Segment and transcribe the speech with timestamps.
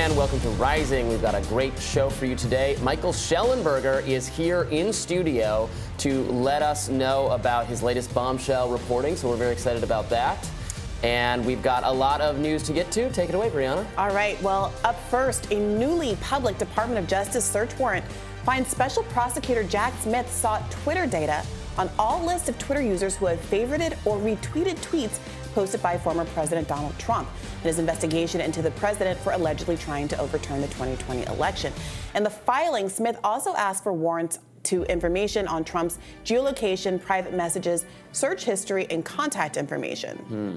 [0.00, 1.10] and welcome to Rising.
[1.10, 2.74] We've got a great show for you today.
[2.80, 5.68] Michael Shellenberger is here in studio
[5.98, 10.48] to let us know about his latest bombshell reporting, so we're very excited about that.
[11.02, 13.10] And we've got a lot of news to get to.
[13.10, 13.86] Take it away, Briahna.
[13.98, 14.40] All right.
[14.40, 18.06] Well, up first, a newly public Department of Justice search warrant
[18.46, 21.44] finds special prosecutor Jack Smith sought Twitter data
[21.76, 25.18] on all lists of Twitter users who have favorited or retweeted tweets
[25.54, 27.28] posted by former President Donald Trump
[27.62, 31.72] in his investigation into the president for allegedly trying to overturn the 2020 election.
[32.14, 37.86] In the filing, Smith also asked for warrants to information on Trump's geolocation, private messages,
[38.12, 40.16] search history, and contact information.
[40.18, 40.56] Hmm.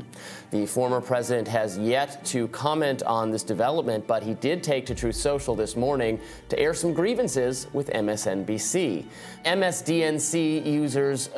[0.51, 4.95] The former president has yet to comment on this development, but he did take to
[4.95, 9.05] Truth Social this morning to air some grievances with MSNBC.
[9.45, 11.29] MSDNC users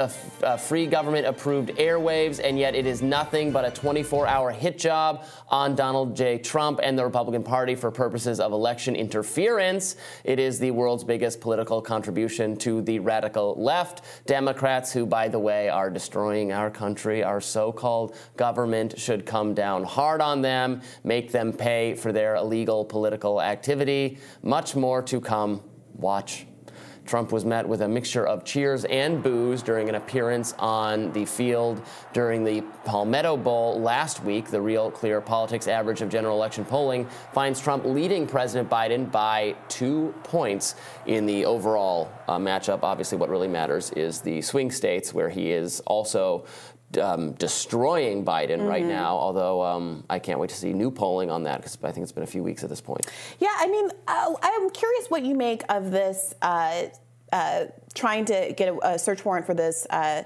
[0.59, 5.25] free government approved airwaves, and yet it is nothing but a 24 hour hit job
[5.49, 6.37] on Donald J.
[6.37, 9.95] Trump and the Republican Party for purposes of election interference.
[10.23, 14.01] It is the world's biggest political contribution to the radical left.
[14.25, 19.53] Democrats, who, by the way, are destroying our country, our so called government, should come
[19.53, 24.17] down hard on them, make them pay for their illegal political activity.
[24.41, 25.61] Much more to come.
[25.93, 26.45] Watch.
[27.05, 31.25] Trump was met with a mixture of cheers and boos during an appearance on the
[31.25, 31.81] field
[32.13, 34.49] during the Palmetto Bowl last week.
[34.49, 39.55] The Real Clear Politics average of general election polling finds Trump leading President Biden by
[39.69, 42.79] two points in the overall uh, matchup.
[42.83, 46.45] Obviously, what really matters is the swing states, where he is also
[47.01, 48.67] um, destroying Biden mm-hmm.
[48.67, 51.91] right now, although um, I can't wait to see new polling on that because I
[51.91, 53.05] think it's been a few weeks at this point.
[53.39, 56.85] Yeah, I mean, uh, I'm curious what you make of this uh,
[57.31, 60.23] uh, trying to get a, a, search warrant for this uh,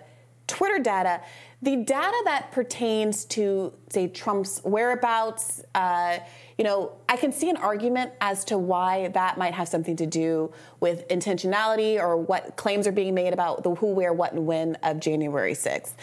[0.47, 1.21] Twitter data.
[1.61, 6.19] The data that pertains to, say, Trump's whereabouts, uh,
[6.57, 10.05] you know, I can see an argument as to why that might have something to
[10.05, 14.45] do with intentionality or what claims are being made about the who, where, what, and
[14.45, 15.93] when of January 6th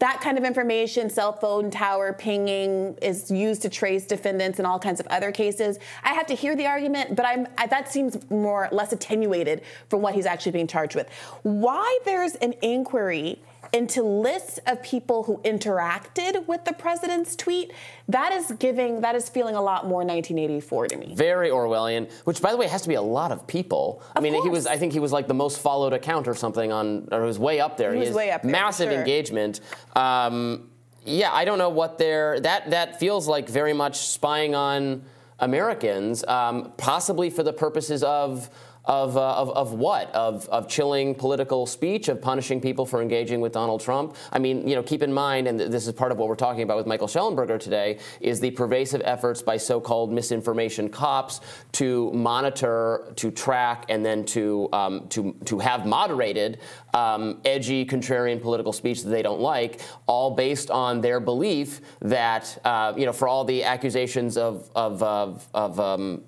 [0.00, 4.78] that kind of information, cell phone tower pinging, is used to trace defendants in all
[4.78, 5.78] kinds of other cases.
[6.02, 10.14] I have to hear the argument, but I'm that seems more less attenuated from what
[10.14, 11.08] he's actually being charged with.
[11.42, 13.40] Why there's an inquiry
[13.72, 17.72] into lists of people who interacted with the president's tweet,
[18.08, 21.14] that is giving, that is feeling a lot more 1984 to me.
[21.14, 24.02] Very Orwellian, which by the way has to be a lot of people.
[24.10, 24.44] Of I mean, course.
[24.44, 27.22] he was, I think he was like the most followed account or something on, or
[27.22, 27.92] was way up there.
[27.92, 28.50] He was way up there.
[28.50, 28.98] Massive sure.
[28.98, 29.60] engagement.
[29.94, 30.70] Um,
[31.04, 35.04] yeah, I don't know what they're, that, that feels like very much spying on
[35.38, 38.50] Americans, um, possibly for the purposes of,
[38.90, 40.12] of, uh, of, of, what?
[40.12, 44.16] Of, of chilling political speech, of punishing people for engaging with Donald Trump?
[44.32, 46.64] I mean, you know, keep in mind, and this is part of what we're talking
[46.64, 51.40] about with Michael Shellenberger today, is the pervasive efforts by so-called misinformation cops
[51.72, 56.58] to monitor, to track, and then to, um, to, to have moderated
[56.92, 62.58] um, edgy, contrarian political speech that they don't like, all based on their belief that,
[62.64, 66.24] uh, you know, for all the accusations of, of, of, of um,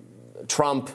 [0.46, 0.90] Trump,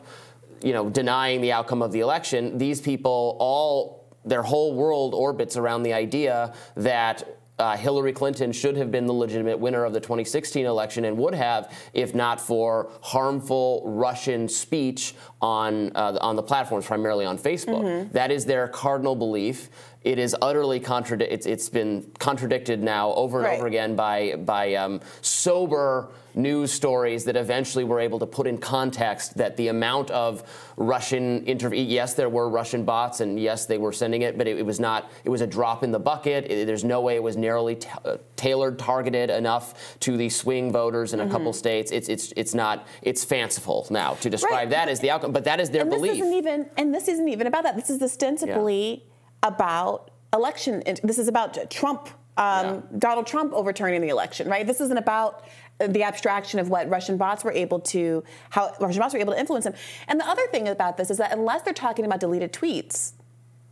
[0.62, 5.56] you know, denying the outcome of the election, these people all their whole world orbits
[5.56, 10.00] around the idea that uh, Hillary Clinton should have been the legitimate winner of the
[10.00, 16.44] 2016 election and would have if not for harmful Russian speech on uh, on the
[16.44, 17.84] platforms, primarily on Facebook.
[17.84, 18.12] Mm-hmm.
[18.12, 19.70] That is their cardinal belief.
[20.04, 21.34] It is utterly contradicted.
[21.34, 23.58] It's, it's been contradicted now over and right.
[23.58, 28.58] over again by by um, sober news stories that eventually were able to put in
[28.58, 30.44] context that the amount of
[30.78, 31.82] Russian interview.
[31.82, 34.80] Yes, there were Russian bots, and yes, they were sending it, but it, it was
[34.80, 35.12] not.
[35.24, 36.50] It was a drop in the bucket.
[36.50, 41.14] It, there's no way it was narrowly uh, tailored, targeted enough to the swing voters
[41.14, 41.32] in a mm-hmm.
[41.32, 41.92] couple states.
[41.92, 42.88] It's it's it's not.
[43.02, 44.70] It's fanciful now to describe right.
[44.70, 46.14] that as the outcome, but that is their and belief.
[46.14, 47.76] This isn't even, and this isn't even about that.
[47.76, 49.50] This is ostensibly yeah.
[49.50, 50.84] about election.
[51.04, 52.82] This is about Trump um, yeah.
[53.00, 54.66] Donald Trump overturning the election, right?
[54.66, 55.44] This isn't about
[55.80, 59.40] the abstraction of what Russian bots were able to, how Russian bots were able to
[59.40, 59.74] influence him.
[60.08, 63.14] And the other thing about this is that unless they're talking about deleted tweets,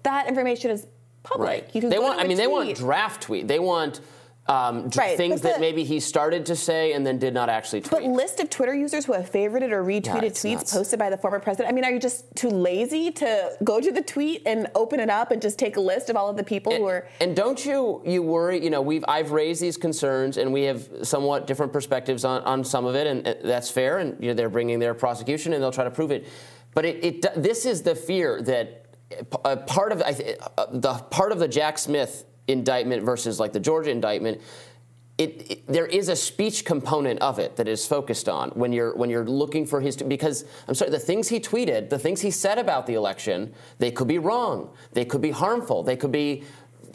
[0.04, 0.86] that information is
[1.24, 1.70] public.
[1.74, 1.90] Right.
[1.90, 2.20] they want.
[2.20, 2.38] I mean, tweet.
[2.38, 3.48] they want draft tweet.
[3.48, 4.02] They want
[4.48, 7.82] um, right, things the, that maybe he started to say and then did not actually
[7.82, 7.92] tweet.
[7.92, 10.74] But list of Twitter users who have favorited or retweeted yeah, tweets nuts.
[10.74, 11.72] posted by the former president.
[11.72, 15.10] I mean, are you just too lazy to go to the tweet and open it
[15.10, 17.08] up and just take a list of all of the people and, who are?
[17.20, 18.64] And don't you you worry?
[18.64, 22.64] You know, we've I've raised these concerns and we have somewhat different perspectives on, on
[22.64, 23.98] some of it, and that's fair.
[23.98, 26.28] And you know, they're bringing their prosecution and they'll try to prove it.
[26.76, 28.86] But it, it this is the fear that
[29.66, 33.92] part of I, uh, the part of the Jack Smith indictment versus like the Georgia
[33.92, 34.42] indictment
[35.18, 38.94] it, it, there is a speech component of it that is focused on when you're
[38.96, 42.32] when you're looking for his because I'm sorry the things he tweeted the things he
[42.32, 46.44] said about the election they could be wrong they could be harmful they could be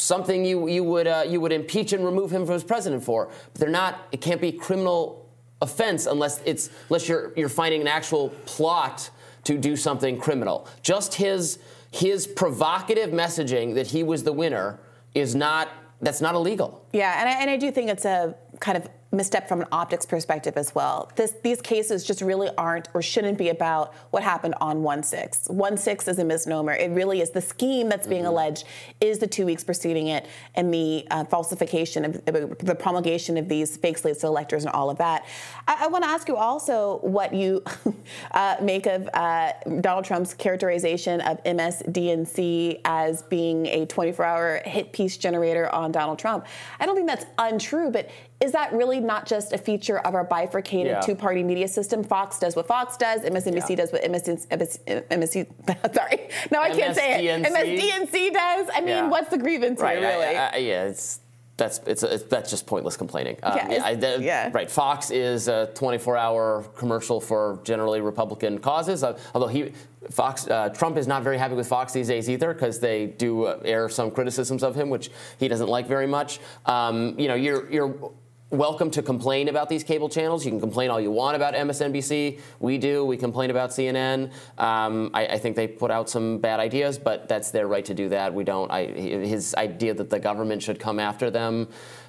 [0.01, 3.31] something you you would uh, you would impeach and remove him from his president for.
[3.53, 5.29] But they're not it can't be criminal
[5.63, 9.11] offense unless it's unless you're you're finding an actual plot
[9.45, 10.67] to do something criminal.
[10.83, 11.59] Just his
[11.91, 14.79] his provocative messaging that he was the winner
[15.15, 15.69] is not
[16.03, 16.87] that's not illegal.
[16.93, 20.07] Yeah, and I, and I do think it's a kind of misstep from an optics
[20.07, 21.11] perspective as well.
[21.17, 25.49] This, these cases just really aren't or shouldn't be about what happened on 1 6.
[25.49, 26.73] 1 6 is a misnomer.
[26.73, 28.33] It really is the scheme that's being mm-hmm.
[28.33, 28.65] alleged
[29.01, 33.49] is the two weeks preceding it and the uh, falsification of uh, the promulgation of
[33.49, 35.27] these fake slates to electors and all of that.
[35.67, 37.65] I, I want to ask you also what you
[38.31, 44.93] uh, make of uh, Donald Trump's characterization of MSDNC as being a 24 hour hit
[44.93, 46.47] piece generator on Donald Trump.
[46.79, 48.09] I don't think that's untrue, but
[48.41, 51.01] is that really not just a feature of our bifurcated yeah.
[51.01, 52.03] two-party media system?
[52.03, 53.77] Fox does what Fox does, MSNBC yeah.
[53.77, 57.43] does what MSNBC, MSC, sorry, no, I can't say it.
[57.45, 58.69] MSDNC does.
[58.75, 59.09] I mean, yeah.
[59.09, 59.99] what's the grievance right.
[59.99, 60.37] here, really?
[60.37, 61.21] I, I, yeah, it's
[61.61, 63.37] that's it's, it's, that's just pointless complaining.
[63.43, 64.71] Um, yeah, I, the, yeah, Right.
[64.71, 69.05] Fox is a 24-hour commercial for generally Republican causes.
[69.05, 69.73] Uh, although he,
[70.11, 73.45] Fox, uh, Trump is not very happy with Fox these days either because they do
[73.45, 76.41] uh, air some criticisms of him, which he doesn't like very much.
[76.65, 78.11] Um, you know, you're you're
[78.51, 80.45] welcome to complain about these cable channels.
[80.45, 82.41] You can complain all you want about MSNBC.
[82.59, 83.05] We do.
[83.05, 84.33] We complain about CNN.
[84.59, 87.95] Um, I, I, think they put out some bad ideas, but that's their right to
[87.95, 88.35] do that.
[88.35, 88.71] We don't.
[88.71, 91.69] I, his idea that the government should come after them.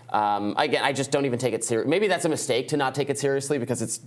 [0.09, 1.89] Um, again, I just don't even take it seriously.
[1.89, 4.01] Maybe that's a mistake to not take it seriously because it's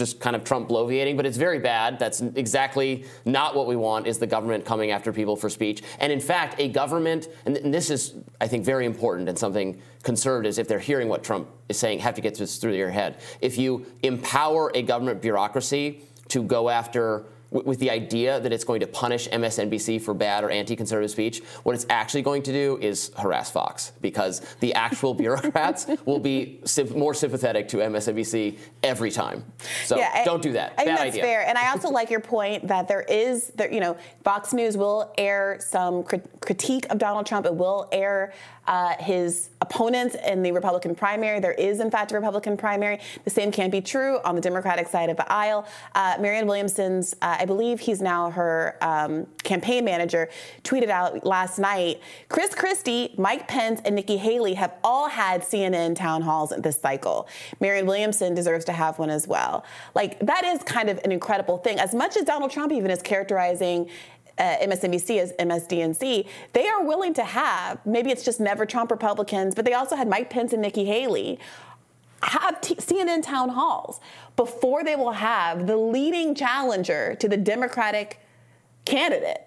[0.00, 1.98] just kind of Trump bloviating, but it's very bad.
[1.98, 5.82] That's exactly not what we want is the government coming after people for speech.
[6.00, 10.58] And in fact, a government, and this is, I think, very important and something conservatives,
[10.58, 13.20] if they're hearing what Trump is saying, have to get this through their head.
[13.40, 18.80] If you empower a government bureaucracy to go after with the idea that it's going
[18.80, 23.10] to punish MSNBC for bad or anti-conservative speech, what it's actually going to do is
[23.18, 26.60] harass Fox because the actual bureaucrats will be
[26.94, 29.44] more sympathetic to MSNBC every time.
[29.84, 30.74] So yeah, I, don't do that.
[30.78, 31.22] I bad think that's idea.
[31.22, 34.76] fair, and I also like your point that there is, there, you know, Fox News
[34.76, 37.46] will air some crit- critique of Donald Trump.
[37.46, 38.32] It will air
[38.66, 41.40] uh, his opponents in the Republican primary.
[41.40, 43.00] There is, in fact, a Republican primary.
[43.24, 45.66] The same can't be true on the Democratic side of the aisle.
[45.94, 50.28] Uh, Marianne Williamson's, uh, I believe he's now her um, campaign manager,
[50.62, 55.96] tweeted out last night Chris Christie, Mike Pence, and Nikki Haley have all had CNN
[55.96, 57.26] town halls this cycle.
[57.58, 59.64] Marianne Williamson deserves to have one as well.
[59.94, 61.80] Like, that is kind of an incredible thing.
[61.80, 63.88] As much as Donald Trump even is characterizing
[64.36, 69.54] uh, MSNBC as MSDNC, they are willing to have, maybe it's just never Trump Republicans,
[69.54, 71.38] but they also had Mike Pence and Nikki Haley
[72.22, 74.00] have t- CNN town halls
[74.36, 78.20] before they will have the leading challenger to the Democratic
[78.84, 79.42] candidate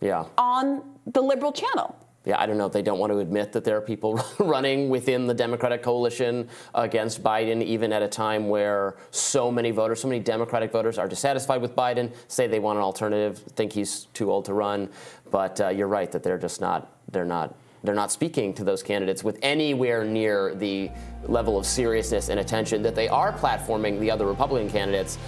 [0.00, 0.24] yeah.
[0.36, 1.96] on the liberal channel
[2.28, 4.90] yeah, I don't know if they don't want to admit that there are people running
[4.90, 10.08] within the Democratic coalition against Biden, even at a time where so many voters, so
[10.08, 14.30] many Democratic voters are dissatisfied with Biden, say they want an alternative, think he's too
[14.30, 14.90] old to run.
[15.30, 17.54] But uh, you're right that they're just not, they're not
[17.84, 20.90] they're not speaking to those candidates with anywhere near the
[21.24, 25.18] level of seriousness and attention that they are platforming the other Republican candidates,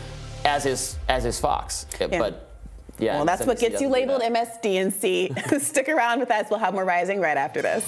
[0.44, 1.86] as is as is Fox.
[2.00, 2.06] Yeah.
[2.18, 2.50] But
[2.98, 5.60] yeah, well, that's what gets you labeled MSDNC.
[5.60, 6.46] Stick around with us.
[6.50, 7.86] We'll have more rising right after this.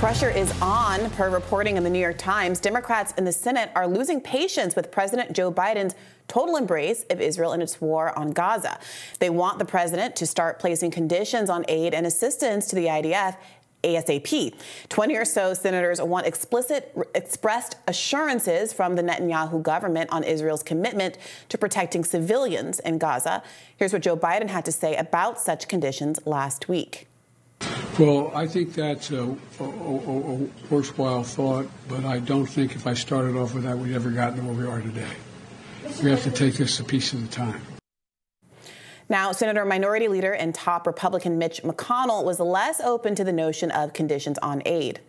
[0.00, 2.58] Pressure is on, per reporting in the New York Times.
[2.58, 5.94] Democrats in the Senate are losing patience with President Joe Biden's
[6.26, 8.78] total embrace of Israel and its war on Gaza.
[9.18, 13.36] They want the president to start placing conditions on aid and assistance to the IDF
[13.84, 14.54] ASAP.
[14.88, 21.18] 20 or so senators want explicit expressed assurances from the Netanyahu government on Israel's commitment
[21.50, 23.42] to protecting civilians in Gaza.
[23.76, 27.09] Here's what Joe Biden had to say about such conditions last week.
[28.00, 29.24] Well, I think that's a,
[29.60, 33.94] a, a, worthwhile thought, but I don't think if I started off with that, we'd
[33.94, 35.12] ever gotten to where we are today.
[36.02, 37.60] We have to take this a piece at a time.
[39.10, 43.70] Now, Senator Minority Leader and top Republican Mitch McConnell was less open to the notion
[43.70, 45.00] of conditions on aid.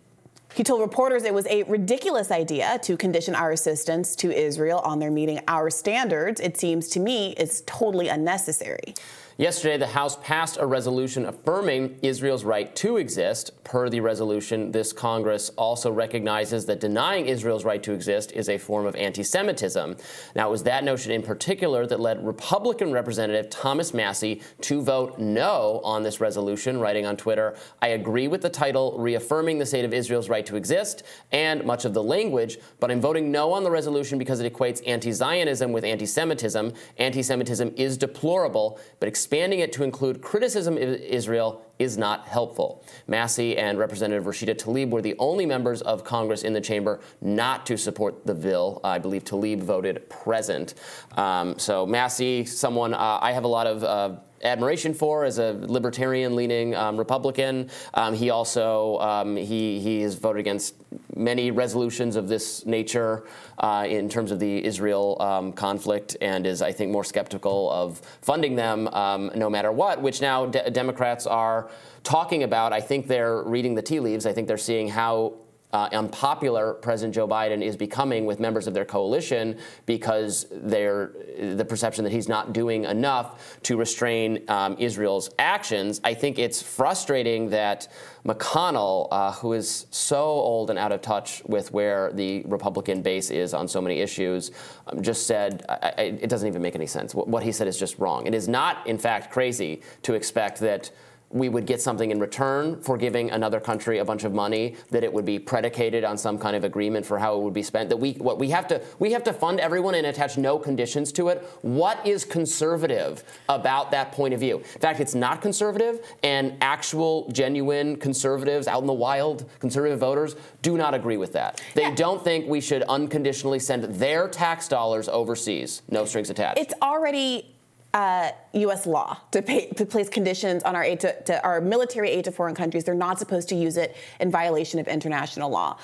[0.54, 4.98] He told reporters it was a ridiculous idea to condition our assistance to Israel on
[4.98, 6.40] their meeting our standards.
[6.40, 8.94] It seems to me it's totally unnecessary.
[9.42, 13.50] Yesterday, the House passed a resolution affirming Israel's right to exist.
[13.64, 18.56] Per the resolution, this Congress also recognizes that denying Israel's right to exist is a
[18.56, 19.96] form of anti Semitism.
[20.36, 25.18] Now, it was that notion in particular that led Republican Representative Thomas Massie to vote
[25.18, 29.84] no on this resolution, writing on Twitter I agree with the title reaffirming the state
[29.84, 33.64] of Israel's right to exist and much of the language, but I'm voting no on
[33.64, 36.74] the resolution because it equates anti Zionism with anti Semitism.
[36.98, 42.84] Anti Semitism is deplorable, but expanding it to include criticism of Israel is not helpful.
[43.06, 47.64] Massie and Representative Rashida Tlaib were the only members of Congress in the chamber not
[47.64, 48.78] to support the bill.
[48.84, 50.74] I believe Tlaib voted present.
[51.16, 53.82] Um, so Massie, someone uh, I have a lot of.
[53.82, 57.70] Uh, admiration for as a libertarian-leaning um, Republican.
[57.94, 60.74] Um, he also um, he he has voted against
[61.14, 63.24] many resolutions of this nature
[63.58, 68.00] uh, in terms of the Israel um, conflict, and is I think more skeptical of
[68.22, 70.00] funding them um, no matter what.
[70.00, 71.70] Which now de- Democrats are
[72.02, 72.72] talking about.
[72.72, 74.26] I think they're reading the tea leaves.
[74.26, 75.34] I think they're seeing how
[75.72, 81.64] uh, unpopular President Joe Biden is becoming with members of their coalition because they're the
[81.64, 86.00] perception that he's not doing enough to restrain um, Israel's actions.
[86.04, 87.88] I think it's frustrating that
[88.24, 93.30] McConnell, uh, who is so old and out of touch with where the Republican base
[93.30, 94.52] is on so many issues,
[94.86, 97.14] um, just said I, I, it doesn't even make any sense.
[97.14, 98.26] What, what he said is just wrong.
[98.26, 100.90] It is not, in fact, crazy to expect that
[101.32, 105.02] we would get something in return for giving another country a bunch of money that
[105.02, 107.88] it would be predicated on some kind of agreement for how it would be spent
[107.88, 111.12] that we what we have to we have to fund everyone and attach no conditions
[111.12, 111.42] to it.
[111.62, 114.58] What is conservative about that point of view?
[114.58, 120.36] In fact it's not conservative and actual genuine conservatives out in the wild conservative voters
[120.60, 121.62] do not agree with that.
[121.74, 121.94] They yeah.
[121.94, 125.82] don't think we should unconditionally send their tax dollars overseas.
[125.90, 126.58] No strings attached.
[126.58, 127.54] It's already
[127.94, 128.86] uh, U.S.
[128.86, 132.32] law to, pay, to place conditions on our aid to, to, our military aid to
[132.32, 132.84] foreign countries.
[132.84, 135.78] They're not supposed to use it in violation of international law.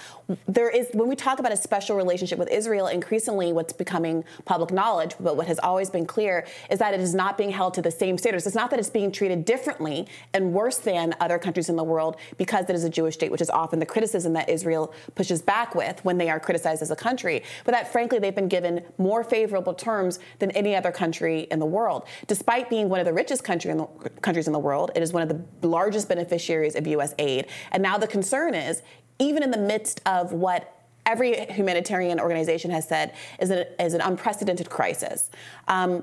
[0.47, 4.71] There is when we talk about a special relationship with Israel, increasingly what's becoming public
[4.71, 7.83] knowledge, but what has always been clear is that it is not being held to
[7.83, 8.47] the same standards.
[8.47, 12.17] It's not that it's being treated differently and worse than other countries in the world
[12.37, 15.75] because it is a Jewish state, which is often the criticism that Israel pushes back
[15.75, 17.43] with when they are criticized as a country.
[17.65, 21.67] But that frankly they've been given more favorable terms than any other country in the
[21.67, 23.87] world, despite despite being one of the richest country in the,
[24.23, 27.15] countries in the world, it is one of the largest beneficiaries of U.S.
[27.19, 27.47] aid.
[27.73, 28.83] And now the concern is,
[29.19, 30.75] even in the midst of what
[31.05, 35.31] every humanitarian organization has said is, is an unprecedented crisis.
[35.69, 36.03] Um,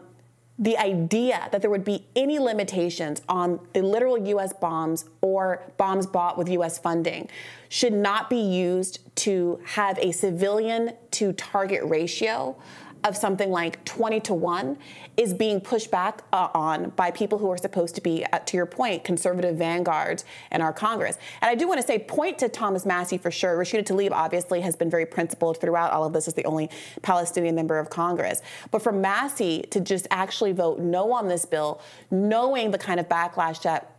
[0.58, 6.06] the idea that there would be any limitations on the literal US bombs or bombs
[6.06, 7.28] bought with US funding
[7.70, 12.56] should not be used to have a civilian to target ratio
[13.06, 14.78] of something like 20 to 1
[15.16, 18.58] is being pushed back uh, on by people who are supposed to be, uh, to
[18.58, 21.18] your point, conservative vanguards in our Congress.
[21.42, 23.58] And I do want to say, point to Thomas Massie for sure.
[23.58, 26.70] Rashida Tlaib obviously has been very principled throughout all of this as the only
[27.04, 28.42] Palestinian member of Congress.
[28.72, 33.08] But for Massie to just actually vote no on this bill, knowing the kind of
[33.08, 33.95] backlash that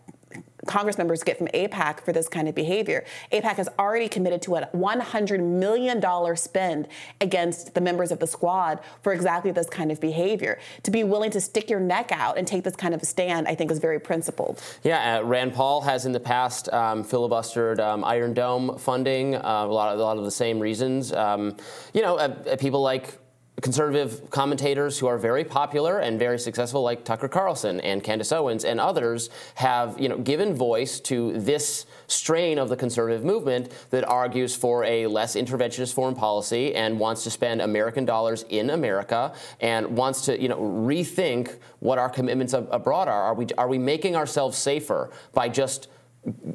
[0.66, 3.04] Congress members get from AIPAC for this kind of behavior.
[3.32, 6.88] AIPAC has already committed to a $100 million spend
[7.20, 10.58] against the members of the squad for exactly this kind of behavior.
[10.82, 13.48] To be willing to stick your neck out and take this kind of a stand,
[13.48, 14.62] I think, is very principled.
[14.82, 19.40] Yeah, uh, Rand Paul has in the past um, filibustered um, Iron Dome funding, uh,
[19.40, 21.12] a, lot of, a lot of the same reasons.
[21.12, 21.56] Um,
[21.94, 23.18] you know, uh, uh people like
[23.62, 28.64] conservative commentators who are very popular and very successful, like Tucker Carlson and Candace Owens
[28.64, 34.04] and others, have you know given voice to this strain of the conservative movement that
[34.04, 39.34] argues for a less interventionist foreign policy and wants to spend American dollars in America
[39.60, 43.22] and wants to you know rethink what our commitments abroad are.
[43.22, 45.88] Are we are we making ourselves safer by just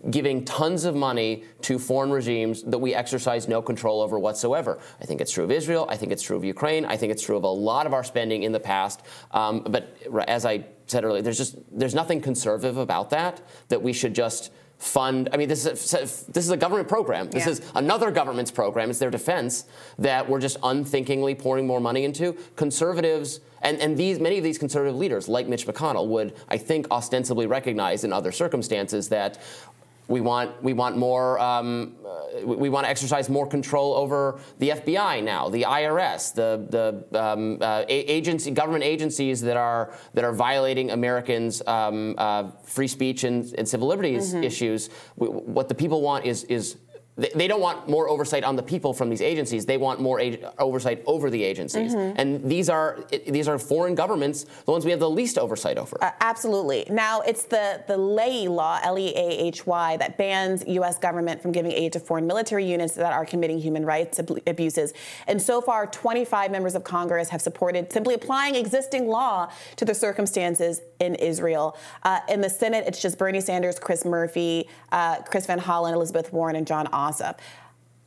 [0.10, 4.80] giving tons of money to foreign regimes that we exercise no control over whatsoever.
[5.02, 5.86] I think it's true of Israel.
[5.90, 6.86] I think it's true of Ukraine.
[6.86, 9.02] I think it's true of a lot of our spending in the past.
[9.32, 9.96] Um, but
[10.28, 13.42] as I said earlier, there's just there's nothing conservative about that.
[13.70, 14.52] That we should just
[14.82, 15.30] fund.
[15.32, 17.30] I mean, this is a, this is a government program.
[17.30, 17.52] This yeah.
[17.52, 18.90] is another government's program.
[18.90, 19.66] It's their defense
[20.00, 22.34] that we're just unthinkingly pouring more money into.
[22.56, 26.90] Conservatives and, and these many of these conservative leaders, like Mitch McConnell, would I think
[26.90, 29.38] ostensibly recognize in other circumstances that
[30.08, 34.70] we want we want more um, uh, we want to exercise more control over the
[34.70, 36.66] FBI now, the IRS, the
[37.12, 42.88] the um, uh, agency government agencies that are that are violating Americans' um, uh, free
[42.88, 44.44] speech and, and civil liberties mm-hmm.
[44.44, 44.90] issues.
[45.16, 46.78] We, what the people want is is
[47.18, 49.66] they don't want more oversight on the people from these agencies.
[49.66, 51.94] They want more ag- oversight over the agencies.
[51.94, 52.20] Mm-hmm.
[52.20, 56.02] And these are these are foreign governments, the ones we have the least oversight over.
[56.02, 56.86] Uh, absolutely.
[56.90, 60.98] Now it's the the Leahy law, L E A H Y, that bans U.S.
[60.98, 64.94] government from giving aid to foreign military units that are committing human rights ab- abuses.
[65.28, 69.94] And so far, 25 members of Congress have supported simply applying existing law to the
[69.94, 71.78] circumstances in Israel.
[72.04, 76.32] Uh, in the Senate, it's just Bernie Sanders, Chris Murphy, uh, Chris Van Hollen, Elizabeth
[76.32, 76.88] Warren, and John.
[76.88, 77.01] Ossoff.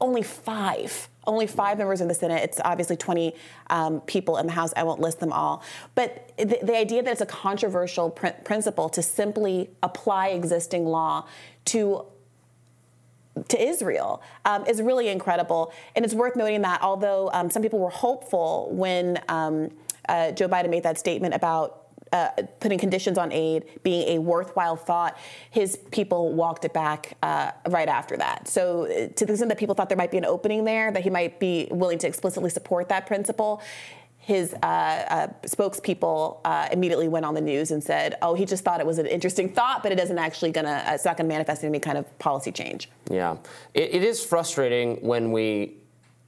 [0.01, 2.43] Only five, only five members in the Senate.
[2.43, 3.35] It's obviously 20
[3.71, 4.73] um, people in the House.
[4.77, 5.63] I won't list them all.
[5.95, 11.27] But the, the idea that it's a controversial pr- principle to simply apply existing law
[11.67, 12.07] to
[13.49, 15.73] to Israel um, is really incredible.
[15.97, 19.71] And it's worth noting that although um, some people were hopeful when um,
[20.09, 21.84] uh, Joe Biden made that statement about
[22.15, 22.31] uh,
[22.61, 25.19] putting conditions on aid being a worthwhile thought,
[25.51, 28.47] his people walked it back uh, right after that.
[28.47, 31.03] So, uh, to the extent that people thought there might be an opening there, that
[31.03, 33.61] he might be willing to explicitly support that principle,
[34.17, 38.65] his uh, uh, spokespeople uh, immediately went on the news and said, "Oh, he just
[38.65, 40.83] thought it was an interesting thought, but it isn't actually gonna.
[40.87, 43.37] it's not gonna manifest any kind of policy change." Yeah,
[43.75, 45.75] it, it is frustrating when we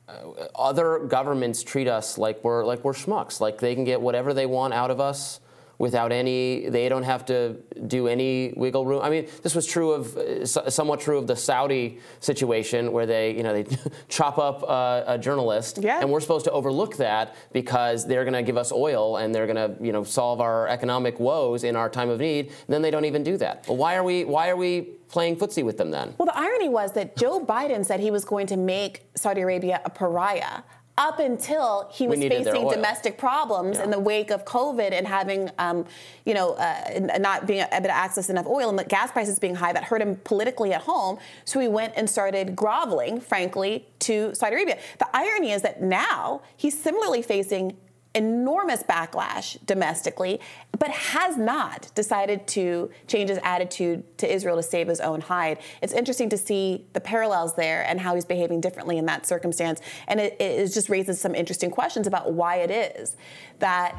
[0.09, 4.35] uh, other governments treat us like we're like we're schmucks, like they can get whatever
[4.35, 5.41] they want out of us
[5.79, 7.57] without any, they don't have to
[7.87, 9.03] do any wiggle room.
[9.03, 13.37] I mean, this was true of, uh, somewhat true of the Saudi situation where they,
[13.37, 13.67] you know, they
[14.09, 16.01] chop up uh, a journalist, yeah.
[16.01, 19.47] and we're supposed to overlook that because they're going to give us oil and they're
[19.47, 22.53] going to, you know, solve our economic woes in our time of need.
[22.69, 23.67] then they don't even do that.
[23.69, 24.25] Well, why are we?
[24.25, 26.15] Why are we playing footsie with them then?
[26.19, 29.81] Well, the irony was that Joe Biden said he was going to make Saudi Arabia
[29.85, 30.63] a pariah
[30.99, 33.85] up until he was facing domestic problems yeah.
[33.85, 35.85] in the wake of COVID and having, um,
[36.25, 39.55] you know, uh, not being able to access enough oil and the gas prices being
[39.55, 41.19] high that hurt him politically at home.
[41.45, 44.79] So he went and started groveling, frankly, to Saudi Arabia.
[44.99, 47.77] The irony is that now he's similarly facing
[48.17, 50.41] enormous backlash domestically,
[50.79, 55.59] but has not decided to change his attitude to Israel to save his own hide.
[55.83, 59.81] It's interesting to see the parallels there and how he's behaving differently in that circumstance.
[60.09, 63.17] And it, it just raises some interesting questions about why it is
[63.59, 63.95] that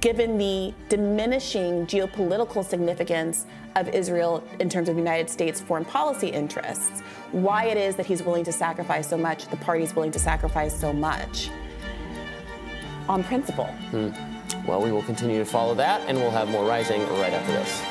[0.00, 7.00] given the diminishing geopolitical significance of Israel in terms of United States foreign policy interests,
[7.32, 10.78] why it is that he's willing to sacrifice so much, the party's willing to sacrifice
[10.78, 11.50] so much
[13.12, 13.66] on principle.
[13.90, 14.10] Hmm.
[14.66, 17.82] Well, we will continue to follow that, and we'll have more rising right after this.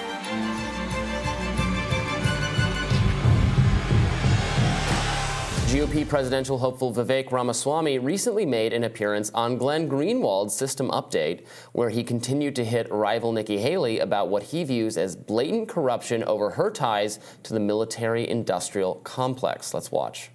[5.71, 11.89] GOP presidential hopeful Vivek Ramaswamy recently made an appearance on Glenn Greenwald's System Update, where
[11.89, 16.49] he continued to hit rival Nikki Haley about what he views as blatant corruption over
[16.49, 19.73] her ties to the military industrial complex.
[19.73, 20.29] Let's watch.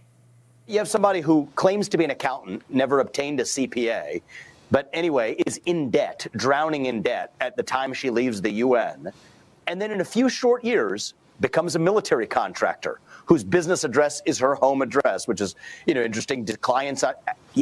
[0.66, 4.22] You have somebody who claims to be an accountant, never obtained a CPA,
[4.70, 9.12] but anyway, is in debt, drowning in debt at the time she leaves the UN.
[9.66, 14.38] And then in a few short years, becomes a military contractor whose business address is
[14.38, 15.54] her home address, which is,
[15.86, 17.04] you know, interesting to clients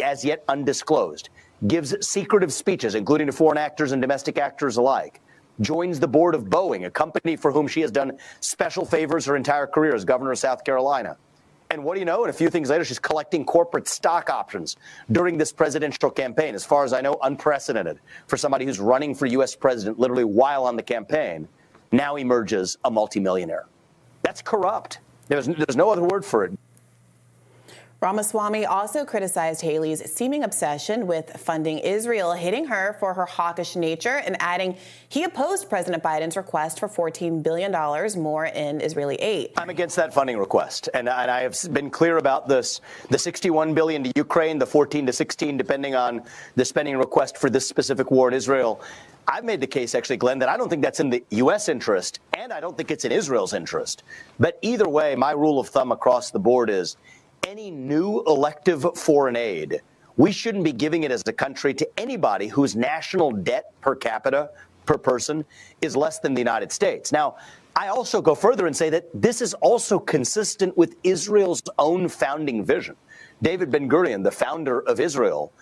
[0.02, 1.30] as yet undisclosed.
[1.66, 5.20] Gives secretive speeches, including to foreign actors and domestic actors alike.
[5.60, 9.36] Joins the board of Boeing, a company for whom she has done special favors her
[9.36, 11.16] entire career as governor of South Carolina.
[11.74, 12.22] And what do you know?
[12.22, 14.76] And a few things later, she's collecting corporate stock options
[15.10, 16.54] during this presidential campaign.
[16.54, 19.56] As far as I know, unprecedented for somebody who's running for U.S.
[19.56, 21.48] president literally while on the campaign.
[21.90, 23.66] Now emerges a multimillionaire.
[24.22, 25.00] That's corrupt.
[25.26, 26.52] There's, there's no other word for it.
[28.04, 34.16] Ramaswamy also criticized Haley's seeming obsession with funding Israel, hitting her for her hawkish nature
[34.26, 34.76] and adding
[35.08, 37.72] he opposed President Biden's request for $14 billion
[38.20, 39.52] more in Israeli aid.
[39.56, 42.82] I'm against that funding request, and, and I have been clear about this.
[43.08, 46.24] The 61 billion to Ukraine, the 14 to 16, depending on
[46.56, 48.82] the spending request for this specific war in Israel.
[49.26, 51.70] I've made the case, actually, Glenn, that I don't think that's in the U.S.
[51.70, 54.02] interest, and I don't think it's in Israel's interest.
[54.38, 56.98] But either way, my rule of thumb across the board is
[57.46, 59.80] any new elective foreign aid,
[60.16, 64.50] we shouldn't be giving it as a country to anybody whose national debt per capita
[64.86, 65.44] per person
[65.80, 67.10] is less than the United States.
[67.10, 67.36] Now,
[67.76, 72.64] I also go further and say that this is also consistent with Israel's own founding
[72.64, 72.96] vision.
[73.42, 75.52] David Ben Gurion, the founder of Israel,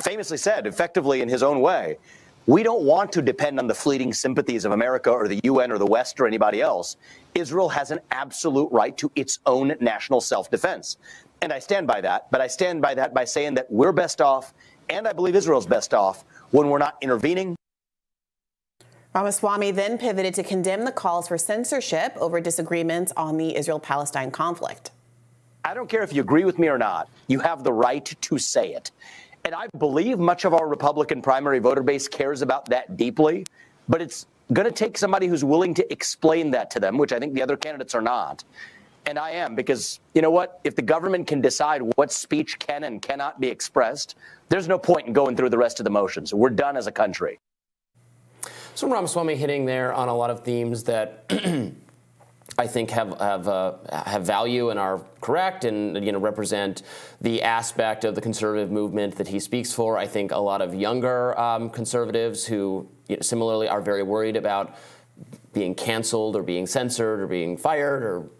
[0.00, 1.98] famously said, effectively in his own way,
[2.46, 5.78] we don't want to depend on the fleeting sympathies of America or the UN or
[5.78, 6.96] the West or anybody else.
[7.34, 10.98] Israel has an absolute right to its own national self defense.
[11.40, 14.20] And I stand by that, but I stand by that by saying that we're best
[14.20, 14.52] off,
[14.88, 17.56] and I believe Israel's best off, when we're not intervening.
[19.14, 24.30] Ramaswamy then pivoted to condemn the calls for censorship over disagreements on the Israel Palestine
[24.30, 24.90] conflict.
[25.64, 28.38] I don't care if you agree with me or not, you have the right to
[28.38, 28.90] say it.
[29.44, 33.44] And I believe much of our Republican primary voter base cares about that deeply,
[33.88, 37.18] but it's going to take somebody who's willing to explain that to them, which I
[37.18, 38.42] think the other candidates are not.
[39.06, 40.60] And I am, because you know what?
[40.64, 44.16] If the government can decide what speech can and cannot be expressed,
[44.48, 46.32] there's no point in going through the rest of the motions.
[46.32, 47.38] We're done as a country.
[48.74, 51.26] So Ramaswamy hitting there on a lot of themes that
[52.56, 56.82] I think have have uh, have value and are correct and you know represent
[57.20, 59.98] the aspect of the conservative movement that he speaks for.
[59.98, 64.36] I think a lot of younger um, conservatives who you know, similarly are very worried
[64.36, 64.76] about
[65.52, 68.30] being canceled or being censored or being fired or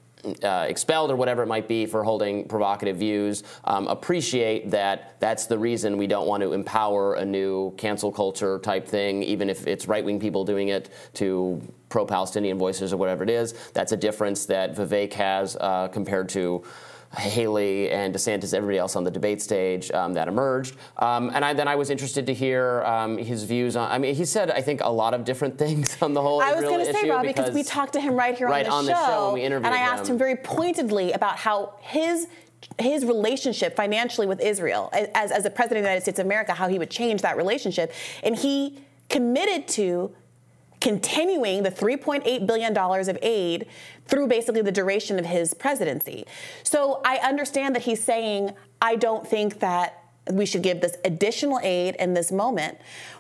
[0.42, 5.46] uh, expelled or whatever it might be for holding provocative views um, appreciate that that's
[5.46, 9.66] the reason we don't want to empower a new cancel culture type thing, even if
[9.66, 13.54] it's right wing people doing it to pro Palestinian voices or whatever it is.
[13.72, 16.64] That's a difference that Vivek has uh, compared to.
[17.16, 20.76] Haley and DeSantis, everybody else on the debate stage um, that emerged.
[20.98, 23.90] Um, and I, then I was interested to hear um, his views on.
[23.90, 26.40] I mean, he said I think a lot of different things on the whole.
[26.40, 28.66] I was going to say, Rob, because, because, we talked to him right here right
[28.66, 30.36] on, the, on show, the show, and we interviewed and I asked him, him very
[30.36, 32.26] pointedly about how his
[32.78, 36.54] his relationship financially with Israel as, as the president of the United States of America,
[36.54, 37.92] how he would change that relationship.
[38.22, 40.14] And he committed to
[40.84, 43.66] continuing the $3.8 billion of aid
[44.04, 46.26] through basically the duration of his presidency.
[46.62, 48.50] So I understand that he's saying,
[48.82, 52.76] I don't think that we should give this additional aid in this moment.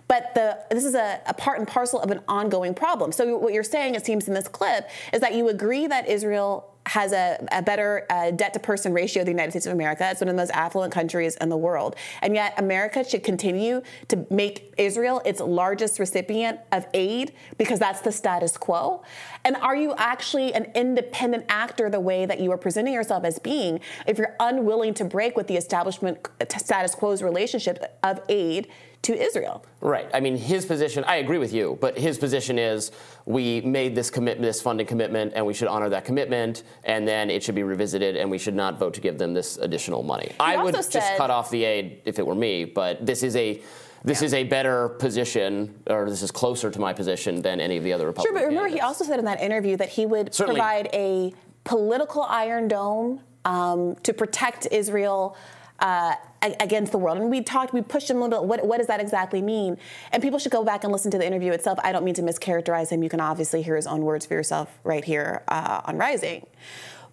[0.08, 3.12] But the, this is a, a, part and parcel of an ongoing problem.
[3.12, 6.73] So what you're saying, it seems in this clip, is that you agree that Israel
[6.86, 10.08] has a, a better uh, debt to person ratio than the United States of America.
[10.10, 11.96] It's one of the most affluent countries in the world.
[12.22, 18.00] And yet, America should continue to make Israel its largest recipient of aid because that's
[18.00, 19.02] the status quo.
[19.44, 23.38] And are you actually an independent actor the way that you are presenting yourself as
[23.38, 28.68] being if you're unwilling to break with the establishment status quo's relationship of aid?
[29.04, 29.64] To Israel.
[29.80, 30.08] Right.
[30.12, 32.90] I mean, his position, I agree with you, but his position is
[33.26, 37.30] we made this commitment, this funding commitment, and we should honor that commitment, and then
[37.30, 40.28] it should be revisited, and we should not vote to give them this additional money.
[40.28, 43.36] He I would just cut off the aid if it were me, but this is
[43.36, 43.62] a
[44.06, 44.26] this yeah.
[44.26, 47.92] is a better position, or this is closer to my position than any of the
[47.92, 48.38] other Republicans.
[48.38, 48.82] Sure, but remember, candidates.
[48.82, 50.60] he also said in that interview that he would Certainly.
[50.60, 51.32] provide a
[51.64, 55.36] political iron dome um, to protect Israel
[55.80, 56.14] uh,
[56.60, 57.18] against the world.
[57.18, 58.48] And we talked, we pushed him a little bit.
[58.48, 59.78] What, what does that exactly mean?
[60.12, 61.78] And people should go back and listen to the interview itself.
[61.82, 63.02] I don't mean to mischaracterize him.
[63.02, 66.46] You can obviously hear his own words for yourself right here uh, on Rising.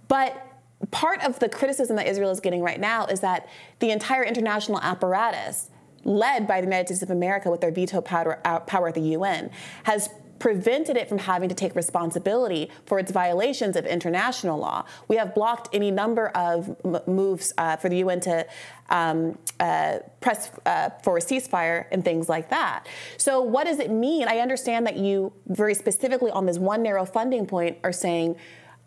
[0.08, 0.48] But
[0.89, 3.48] part of the criticism that Israel is getting right now is that
[3.80, 5.70] the entire international apparatus,
[6.04, 9.02] led by the United States of America with their veto power, uh, power at the
[9.02, 9.52] UN,
[9.84, 10.10] has
[10.41, 14.84] prevented it from having to take responsibility for its violations of international law.
[15.08, 16.75] We have blocked any number of
[17.08, 18.47] moves uh, for the UN to
[18.89, 22.88] um, uh, press uh, for a ceasefire and things like that.
[23.17, 24.27] So, what does it mean?
[24.27, 28.36] I understand that you very specifically on this one narrow funding point are saying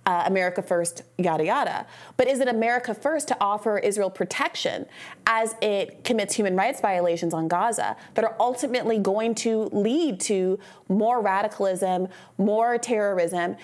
[0.06, 1.86] uh, America first, yada yada.
[2.16, 4.86] But is it America first to offer Israel protection
[5.26, 10.58] as it commits human rights violations on Gaza that are ultimately going to lead to
[10.88, 13.56] more radicalism, more terrorism?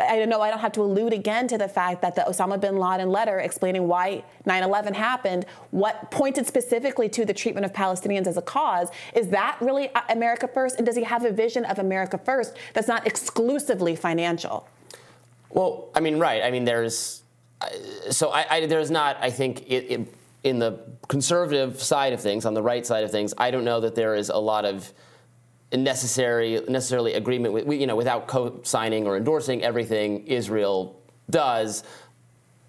[0.00, 2.58] I don't know I don't have to allude again to the fact that the Osama
[2.58, 7.72] bin Laden letter explaining why 9 11 happened, what pointed specifically to the treatment of
[7.72, 10.76] Palestinians as a cause, is that really America first?
[10.76, 14.66] And does he have a vision of America first that's not exclusively financial?
[15.52, 16.42] Well, I mean, right.
[16.42, 17.22] I mean, there's
[17.60, 17.68] uh,
[18.10, 19.16] so I, I there's not.
[19.20, 23.10] I think it, it, in the conservative side of things, on the right side of
[23.10, 24.92] things, I don't know that there is a lot of
[25.72, 31.84] necessary necessarily agreement with you know without co-signing or endorsing everything Israel does.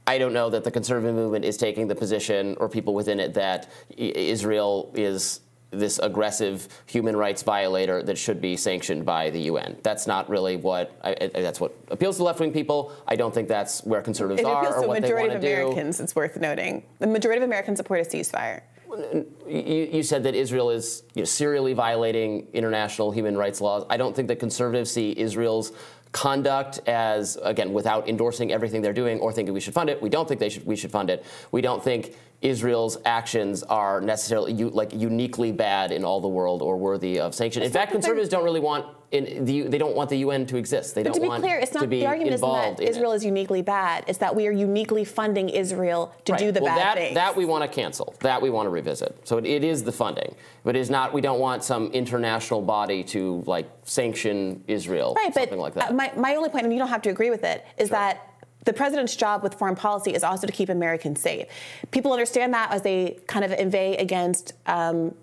[0.06, 3.34] I don't know that the conservative movement is taking the position, or people within it,
[3.36, 5.39] that Israel is
[5.73, 9.77] this aggressive human rights violator that should be sanctioned by the UN.
[9.83, 12.91] That's not really what I, I, that's what appeals to left-wing people.
[13.07, 15.13] I don't think that's where conservatives it are or what they want to do.
[15.13, 16.83] Majority of Americans, it's worth noting.
[16.99, 18.62] The majority of Americans support a ceasefire.
[19.47, 23.86] You, you said that Israel is you know, serially violating international human rights laws.
[23.89, 25.71] I don't think that conservatives see Israel's
[26.13, 30.02] conduct as again without endorsing everything they're doing or thinking we should fund it.
[30.02, 30.65] We don't think they should.
[30.65, 31.26] We should fund it.
[31.52, 36.78] We don't think Israel's actions are necessarily like uniquely bad in all the world or
[36.78, 37.63] worthy of sanction.
[37.63, 40.95] In fact, conservatives don't really want in the, they don't want the UN to exist.
[40.95, 42.86] They but don't to be want clear, it's not to be the argument involved isn't
[42.86, 44.04] that Israel is uniquely bad.
[44.08, 46.39] It's that we are uniquely funding Israel to right.
[46.39, 47.15] do the well, bad that, things.
[47.15, 48.15] That we want to cancel.
[48.21, 49.15] That we want to revisit.
[49.28, 51.13] So it, it is the funding, but it is not.
[51.13, 55.13] We don't want some international body to like sanction Israel.
[55.15, 55.91] Right, something but like that.
[55.91, 57.97] Uh, my, my only point, and you don't have to agree with it, is Sure.
[57.99, 58.30] that
[58.65, 61.47] the president's job with foreign policy is also to keep Americans safe.
[61.91, 65.13] People understand that as they kind of inveigh against um,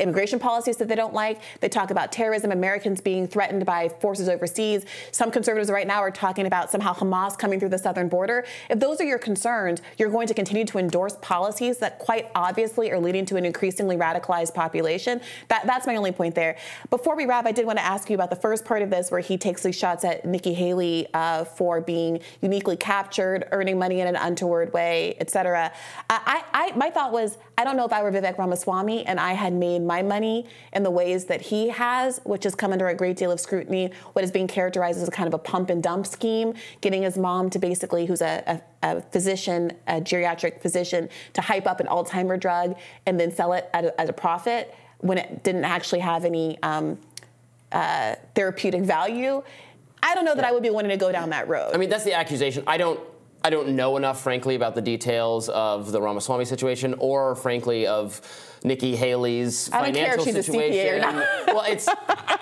[0.00, 1.40] immigration policies that they don't like.
[1.60, 4.84] They talk about terrorism, Americans being threatened by forces overseas.
[5.12, 8.44] Some conservatives right now are talking about somehow Hamas coming through the southern border.
[8.68, 12.90] If those are your concerns, you're going to continue to endorse policies that quite obviously
[12.90, 15.20] are leading to an increasingly radicalized population.
[15.48, 16.56] That, that's my only point there.
[16.88, 19.10] Before we wrap, I did want to ask you about the first part of this
[19.10, 24.00] where he takes these shots at Nikki Haley uh, for being uniquely captured, earning money
[24.00, 25.72] in an untoward way, et cetera.
[26.08, 29.32] I, I, my thought was, I don't know if I were Vivek Ramaswamy and I
[29.32, 32.94] had made my money in the ways that he has, which has come under a
[32.94, 35.82] great deal of scrutiny, what is being characterized as a kind of a pump and
[35.82, 41.08] dump scheme, getting his mom to basically, who's a, a, a physician, a geriatric physician,
[41.32, 42.76] to hype up an Alzheimer drug
[43.06, 46.56] and then sell it at a, at a profit when it didn't actually have any
[46.62, 46.96] um,
[47.72, 49.42] uh, therapeutic value.
[50.02, 51.72] I don't know that I would be wanting to go down that road.
[51.74, 52.62] I mean, that's the accusation.
[52.66, 53.00] I don't
[53.42, 58.20] I don't know enough, frankly, about the details of the Ramaswamy situation or, frankly, of
[58.64, 61.00] Nikki Haley's financial situation.
[61.46, 61.88] well, it's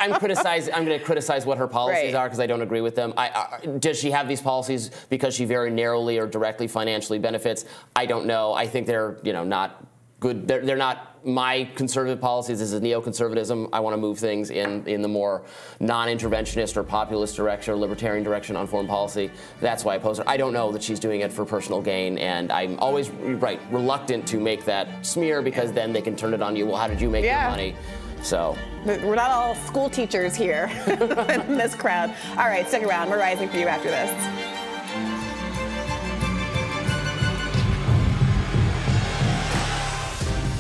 [0.01, 0.75] I'm criticizing.
[0.75, 2.15] I'm going to criticize what her policies right.
[2.15, 3.15] are because I don't agree with them.
[3.17, 7.65] I, I, does she have these policies because she very narrowly or directly financially benefits?
[7.95, 8.53] I don't know.
[8.53, 9.85] I think they're you know not
[10.21, 10.49] good.
[10.49, 13.69] They're, they're not my conservative policies This is neoconservatism.
[13.73, 15.43] I want to move things in, in the more
[15.81, 19.31] non-interventionist or populist direction or libertarian direction on foreign policy.
[19.61, 20.25] That's why I oppose her.
[20.29, 24.27] I don't know that she's doing it for personal gain, and I'm always right reluctant
[24.29, 26.67] to make that smear because then they can turn it on you.
[26.67, 27.43] Well, how did you make yeah.
[27.43, 27.77] your money?
[28.23, 32.15] So we're not all school teachers here in this crowd.
[32.31, 33.11] All right, stick around.
[33.11, 34.68] We're rising for you after this.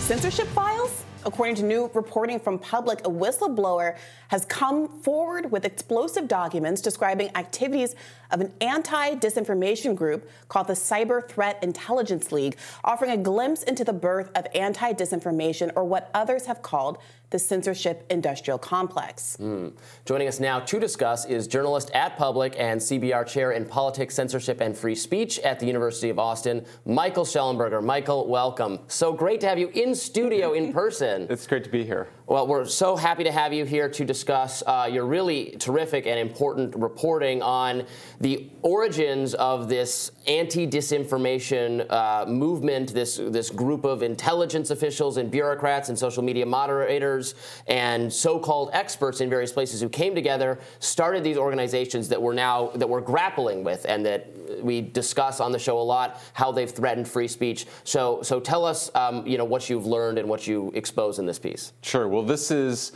[0.09, 1.05] Censorship files?
[1.27, 7.29] According to new reporting from Public, a whistleblower has come forward with explosive documents describing
[7.37, 7.95] activities
[8.31, 13.85] of an anti disinformation group called the Cyber Threat Intelligence League, offering a glimpse into
[13.85, 16.97] the birth of anti disinformation, or what others have called
[17.31, 19.37] the censorship industrial complex.
[19.41, 19.73] Mm.
[20.05, 24.61] Joining us now to discuss is journalist at Public and CBR chair in politics, censorship,
[24.61, 27.83] and free speech at the University of Austin, Michael Shellenberger.
[27.83, 28.79] Michael, welcome.
[28.89, 31.27] So great to have you in studio in person.
[31.29, 32.09] It's great to be here.
[32.29, 36.19] Well, we're so happy to have you here to discuss uh, your really terrific and
[36.19, 37.87] important reporting on
[38.21, 45.89] the origins of this anti-disinformation uh, movement, this this group of intelligence officials and bureaucrats
[45.89, 47.35] and social media moderators
[47.67, 52.67] and so-called experts in various places who came together, started these organizations that we're now
[52.75, 54.31] that we're grappling with and that
[54.63, 57.67] we discuss on the show a lot how they've threatened free speech.
[57.85, 61.27] So, so tell us, um, you know, what you've learned and what you expose in
[61.27, 61.73] this piece.
[61.83, 62.09] Sure.
[62.09, 62.93] Well, this is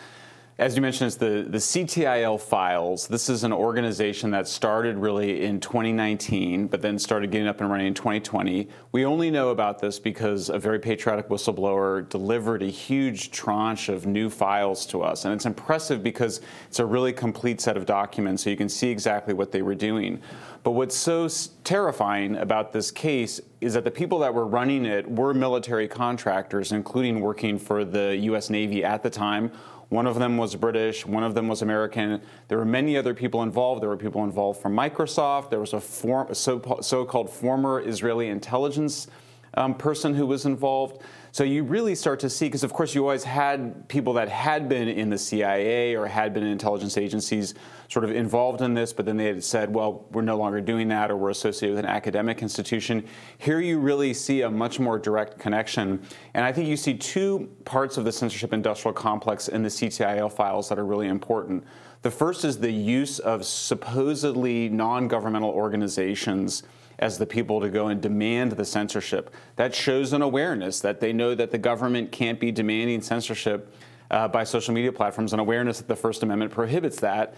[0.58, 3.08] as you mentioned, it's the, the CTIL files.
[3.08, 7.70] This is an organization that started really in 2019, but then started getting up and
[7.70, 8.68] running in 2020.
[8.92, 14.04] We only know about this because a very patriotic whistleblower delivered a huge tranche of
[14.04, 15.24] new files to us.
[15.24, 18.90] And it's impressive because it's a really complete set of documents, so you can see
[18.90, 20.20] exactly what they were doing.
[20.64, 21.28] But what's so
[21.64, 26.72] terrifying about this case is that the people that were running it were military contractors,
[26.72, 28.50] including working for the U.S.
[28.50, 29.50] Navy at the time
[29.92, 32.22] one of them was British, one of them was American.
[32.48, 33.82] There were many other people involved.
[33.82, 35.50] There were people involved from Microsoft.
[35.50, 36.58] There was a form, so,
[37.04, 39.08] called former Israeli intelligence
[39.52, 41.02] um, person who was involved.
[41.34, 44.68] So you really start to see, because of course you always had people that had
[44.68, 47.54] been in the CIA or had been in intelligence agencies
[47.88, 50.88] sort of involved in this, but then they had said, well, we're no longer doing
[50.88, 53.02] that or we're associated with an academic institution.
[53.38, 56.02] Here you really see a much more direct connection.
[56.34, 60.30] And I think you see two parts of the censorship industrial complex in the CTIL
[60.30, 61.64] files that are really important.
[62.02, 66.64] The first is the use of supposedly non governmental organizations
[67.02, 69.34] as the people to go and demand the censorship.
[69.56, 73.74] That shows an awareness that they know that the government can't be demanding censorship
[74.12, 77.34] uh, by social media platforms, an awareness that the First Amendment prohibits that.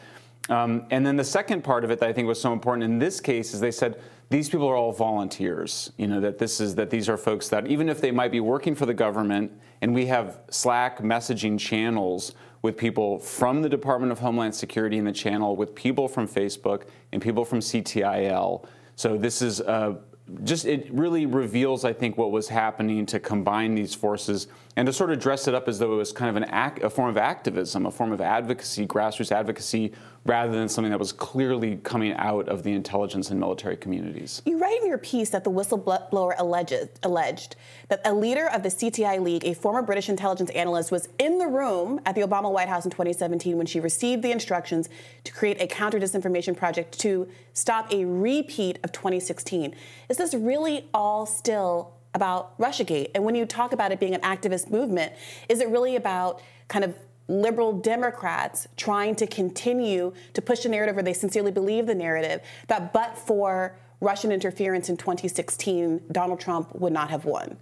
[0.51, 2.99] Um, and then the second part of it that I think was so important in
[2.99, 3.99] this case is they said
[4.29, 5.91] these people are all volunteers.
[5.97, 8.41] You know that this is that these are folks that even if they might be
[8.41, 9.51] working for the government,
[9.81, 15.07] and we have Slack messaging channels with people from the Department of Homeland Security in
[15.07, 18.67] the channel, with people from Facebook and people from CTIL.
[18.97, 19.97] So this is uh,
[20.43, 24.93] just it really reveals, I think, what was happening to combine these forces and to
[24.93, 27.11] sort of dress it up as though it was kind of an act, a form
[27.11, 29.93] of activism, a form of advocacy, grassroots advocacy
[30.25, 34.41] rather than something that was clearly coming out of the intelligence and military communities.
[34.47, 37.57] You write in your piece that the whistleblower alleged, alleged
[37.89, 41.47] that a leader of the CTI League, a former British intelligence analyst, was in the
[41.47, 44.89] room at the Obama White House in 2017 when she received the instructions
[45.25, 49.75] to create a counter disinformation project to stop a repeat of 2016.
[50.09, 53.11] Is this really all still about Russiagate?
[53.15, 55.13] And when you talk about it being an activist movement,
[55.49, 56.95] is it really about kind of
[57.29, 62.41] liberal Democrats trying to continue to push a narrative where they sincerely believe the narrative
[62.69, 67.57] that but for Russian interference in 2016, Donald Trump would not have won.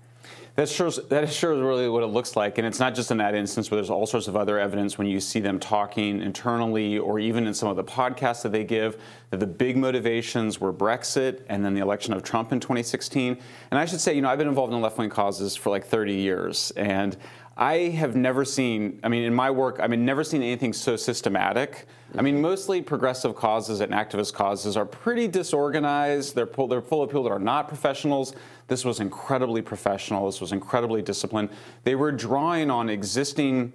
[0.55, 3.35] That shows that shows really what it looks like, and it's not just in that
[3.35, 7.19] instance, but there's all sorts of other evidence when you see them talking internally, or
[7.19, 11.41] even in some of the podcasts that they give, that the big motivations were Brexit
[11.49, 13.39] and then the election of Trump in 2016.
[13.71, 16.13] And I should say, you know, I've been involved in left-wing causes for like 30
[16.13, 17.17] years, and
[17.57, 20.97] I have never seen, I mean, in my work, I mean, never seen anything so
[20.97, 21.87] systematic.
[22.17, 22.43] I mean, mm-hmm.
[22.43, 26.35] mostly progressive causes and activist causes are pretty disorganized.
[26.35, 28.35] They're, full, they're full of people that are not professionals.
[28.69, 30.27] This was incredibly professional.
[30.27, 31.51] This was incredibly disciplined.
[31.85, 33.73] They were drawing on existing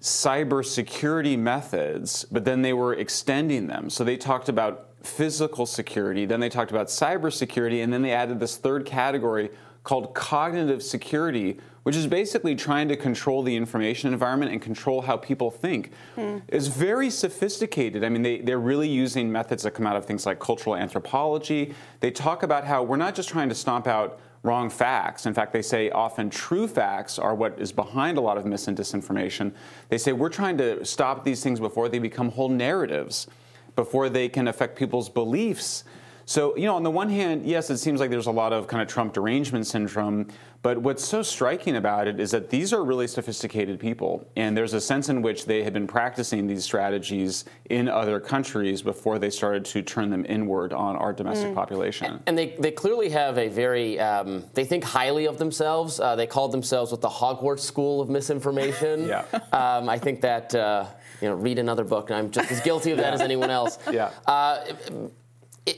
[0.00, 3.90] cybersecurity methods, but then they were extending them.
[3.90, 8.40] So they talked about physical security, then they talked about cybersecurity, and then they added
[8.40, 9.50] this third category
[9.84, 15.16] called cognitive security, which is basically trying to control the information environment and control how
[15.16, 15.90] people think.
[16.16, 16.40] Hmm.
[16.46, 18.04] It's very sophisticated.
[18.04, 21.72] I mean, they, they're really using methods that come out of things like cultural anthropology.
[22.00, 25.24] They talk about how we're not just trying to stomp out wrong facts.
[25.24, 28.68] In fact, they say often true facts are what is behind a lot of mis
[28.68, 29.54] and disinformation.
[29.88, 33.28] They say we're trying to stop these things before they become whole narratives,
[33.76, 35.84] before they can affect people's beliefs.
[36.28, 38.66] So, you know, on the one hand, yes, it seems like there's a lot of
[38.66, 40.28] kind of Trump derangement syndrome,
[40.62, 44.74] but what's so striking about it is that these are really sophisticated people, and there's
[44.74, 49.30] a sense in which they had been practicing these strategies in other countries before they
[49.30, 51.54] started to turn them inward on our domestic mm.
[51.54, 52.20] population.
[52.26, 56.00] And they, they clearly have a very, um, they think highly of themselves.
[56.00, 59.06] Uh, they called themselves with the Hogwarts School of Misinformation.
[59.06, 59.24] yeah.
[59.52, 60.86] Um, I think that, uh,
[61.20, 62.10] you know, read another book.
[62.10, 63.78] I'm just as guilty of that as anyone else.
[63.90, 64.10] Yeah.
[64.26, 64.64] Uh,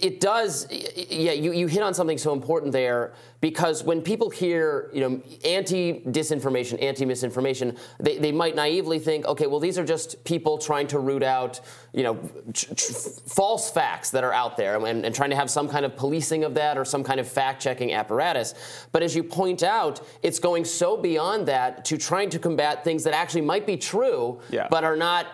[0.03, 4.91] it does yeah you, you hit on something so important there because when people hear
[4.93, 10.59] you know anti-disinformation anti-misinformation they, they might naively think okay well these are just people
[10.59, 11.61] trying to root out
[11.93, 12.15] you know
[12.53, 12.93] tr- tr-
[13.27, 16.45] false facts that are out there and, and trying to have some kind of policing
[16.45, 18.55] of that or some kind of fact-checking apparatus
[18.93, 23.05] but as you point out it's going so beyond that to trying to combat things
[23.05, 24.69] that actually might be true yeah.
[24.71, 25.27] but are not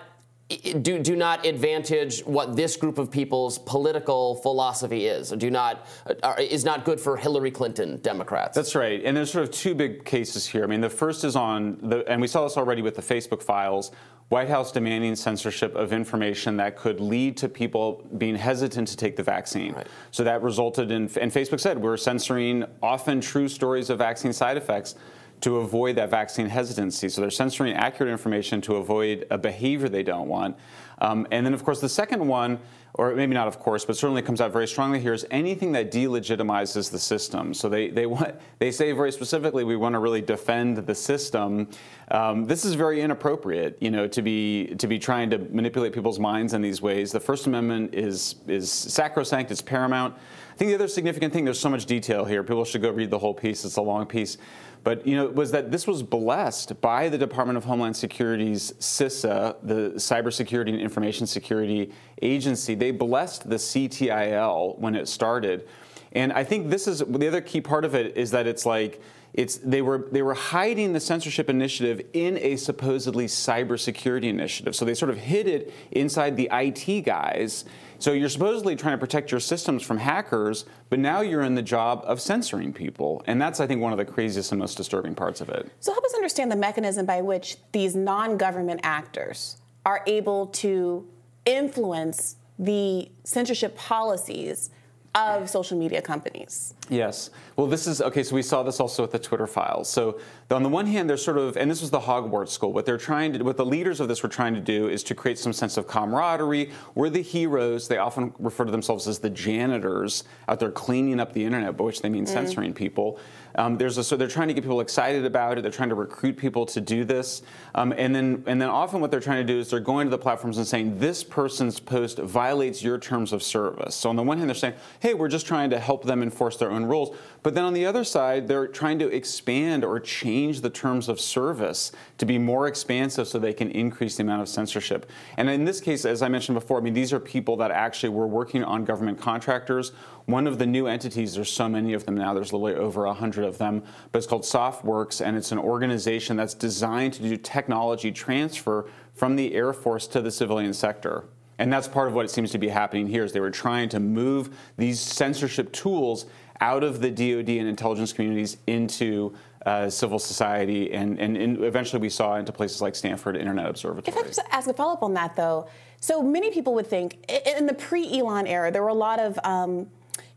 [0.48, 5.30] do, do not advantage what this group of people's political philosophy is.
[5.30, 5.86] Do not
[6.22, 8.54] uh, is not good for Hillary Clinton Democrats.
[8.54, 9.02] That's right.
[9.04, 10.62] And there's sort of two big cases here.
[10.62, 13.42] I mean, the first is on the, and we saw this already with the Facebook
[13.42, 13.90] files.
[14.28, 19.14] White House demanding censorship of information that could lead to people being hesitant to take
[19.14, 19.72] the vaccine.
[19.72, 19.86] Right.
[20.10, 24.56] So that resulted in, and Facebook said we're censoring often true stories of vaccine side
[24.56, 24.96] effects
[25.40, 27.08] to avoid that vaccine hesitancy.
[27.08, 30.56] So they're censoring accurate information to avoid a behavior they don't want.
[30.98, 32.58] Um, and then, of course, the second one,
[32.94, 35.92] or maybe not of course, but certainly comes out very strongly here, is anything that
[35.92, 37.52] delegitimizes the system.
[37.52, 41.68] So they, they, want, they say very specifically, we want to really defend the system.
[42.10, 46.18] Um, this is very inappropriate, you know, to be, to be trying to manipulate people's
[46.18, 47.12] minds in these ways.
[47.12, 50.14] The First Amendment is, is sacrosanct, it's paramount.
[50.14, 52.42] I think the other significant thing, there's so much detail here.
[52.42, 54.38] People should go read the whole piece, it's a long piece
[54.86, 59.56] but you know, was that this was blessed by the Department of Homeland Security's CISA,
[59.64, 62.76] the Cybersecurity and Information Security Agency.
[62.76, 65.66] They blessed the CTIL when it started,
[66.12, 69.02] and I think this is the other key part of it is that it's like
[69.34, 74.76] it's they were they were hiding the censorship initiative in a supposedly cybersecurity initiative.
[74.76, 77.64] So they sort of hid it inside the IT guys
[77.98, 81.62] so you're supposedly trying to protect your systems from hackers, but now you're in the
[81.62, 83.22] job of censoring people.
[83.26, 85.70] And that's, I think, one of the craziest and most disturbing parts of it.
[85.80, 91.06] So help us understand the mechanism by which these non government actors are able to
[91.44, 94.70] influence the censorship policies
[95.14, 96.74] of social media companies.
[96.88, 97.30] Yes.
[97.56, 98.22] Well, this is okay.
[98.22, 99.88] So we saw this also with the Twitter files.
[99.88, 100.20] So
[100.50, 102.72] on the one hand, they're sort of, and this was the Hogwarts School.
[102.72, 105.14] What they're trying to, what the leaders of this were trying to do is to
[105.14, 106.70] create some sense of camaraderie.
[106.94, 107.88] We're the heroes.
[107.88, 111.84] They often refer to themselves as the janitors out there cleaning up the internet, by
[111.84, 112.28] which they mean mm.
[112.28, 113.18] censoring people.
[113.56, 115.62] Um, there's a, so they're trying to get people excited about it.
[115.62, 117.42] They're trying to recruit people to do this,
[117.74, 120.10] um, and then and then often what they're trying to do is they're going to
[120.10, 123.94] the platforms and saying this person's post violates your terms of service.
[123.94, 126.58] So on the one hand, they're saying, hey, we're just trying to help them enforce
[126.58, 127.16] their own own rules.
[127.42, 131.20] But then on the other side, they're trying to expand or change the terms of
[131.20, 135.10] service to be more expansive so they can increase the amount of censorship.
[135.36, 138.10] And in this case, as I mentioned before, I mean, these are people that actually
[138.10, 139.92] were working on government contractors.
[140.26, 143.44] One of the new entities, there's so many of them now, there's literally over 100
[143.44, 148.10] of them, but it's called Softworks, and it's an organization that's designed to do technology
[148.10, 151.24] transfer from the Air Force to the civilian sector.
[151.58, 153.88] And that's part of what it seems to be happening here is they were trying
[153.90, 156.26] to move these censorship tools
[156.60, 159.34] out of the DoD and intelligence communities into
[159.64, 164.16] uh, civil society, and, and in, eventually we saw into places like Stanford Internet Observatory.
[164.16, 165.68] If I could ask a follow up on that, though,
[166.00, 167.18] so many people would think
[167.58, 169.88] in the pre Elon era, there were a lot of um,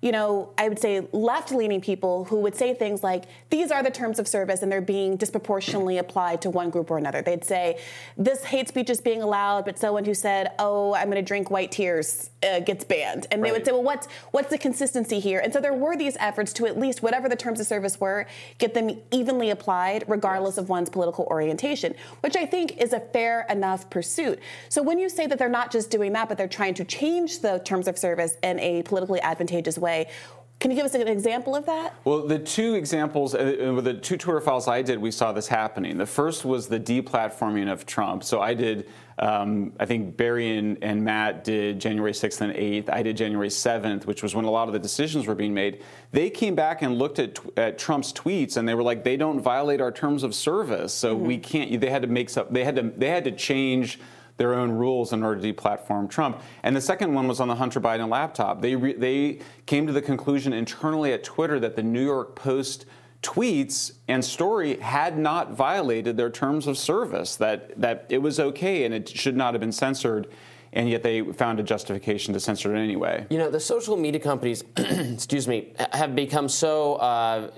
[0.02, 3.84] you know, I would say left leaning people who would say things like, these are
[3.84, 7.22] the terms of service and they're being disproportionately applied to one group or another.
[7.22, 7.80] They'd say,
[8.16, 11.52] this hate speech is being allowed, but someone who said, oh, I'm going to drink
[11.52, 13.28] white tears uh, gets banned.
[13.30, 13.50] And right.
[13.50, 15.42] they would say, well, what's, what's the consistency here?
[15.42, 18.26] And so there were these efforts to at least, whatever the terms of service were,
[18.58, 23.46] get them evenly applied regardless of one's political orientation, which I think is a fair
[23.50, 24.40] enough pursuit.
[24.70, 27.42] So when you say that they're not just doing that, but they're trying to change
[27.42, 30.08] the terms of service in a politically advantageous way, way.
[30.60, 31.96] Can you give us an example of that?
[32.04, 33.38] Well, the two examples, uh,
[33.78, 35.98] uh the two Twitter files I did, we saw this happening.
[35.98, 38.26] The first was the deplatforming of Trump.
[38.26, 42.90] So I did, um, I think Barry and, and, Matt did January 6th and 8th.
[42.90, 45.82] I did January 7th, which was when a lot of the decisions were being made.
[46.12, 49.40] They came back and looked at, at Trump's tweets, and they were like, they don't
[49.40, 51.26] violate our terms of service, so mm-hmm.
[51.26, 51.80] we can't.
[51.80, 52.48] They had to make some.
[52.52, 52.92] They had to.
[52.98, 53.98] They had to change
[54.40, 56.42] their own rules in order to deplatform Trump.
[56.64, 58.62] And the second one was on the Hunter Biden laptop.
[58.62, 62.86] They, re- they came to the conclusion internally at Twitter that the New York Post
[63.22, 68.86] tweets and story had not violated their terms of service, that, that it was okay
[68.86, 70.28] and it should not have been censored
[70.72, 73.26] and yet they found a justification to censor it anyway.
[73.30, 76.96] You know, the social media companies, excuse me, have become so.
[76.96, 77.52] Uh,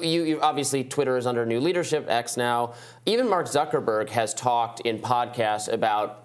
[0.00, 2.74] you, you, obviously Twitter is under new leadership, X now.
[3.06, 6.21] Even Mark Zuckerberg has talked in podcasts about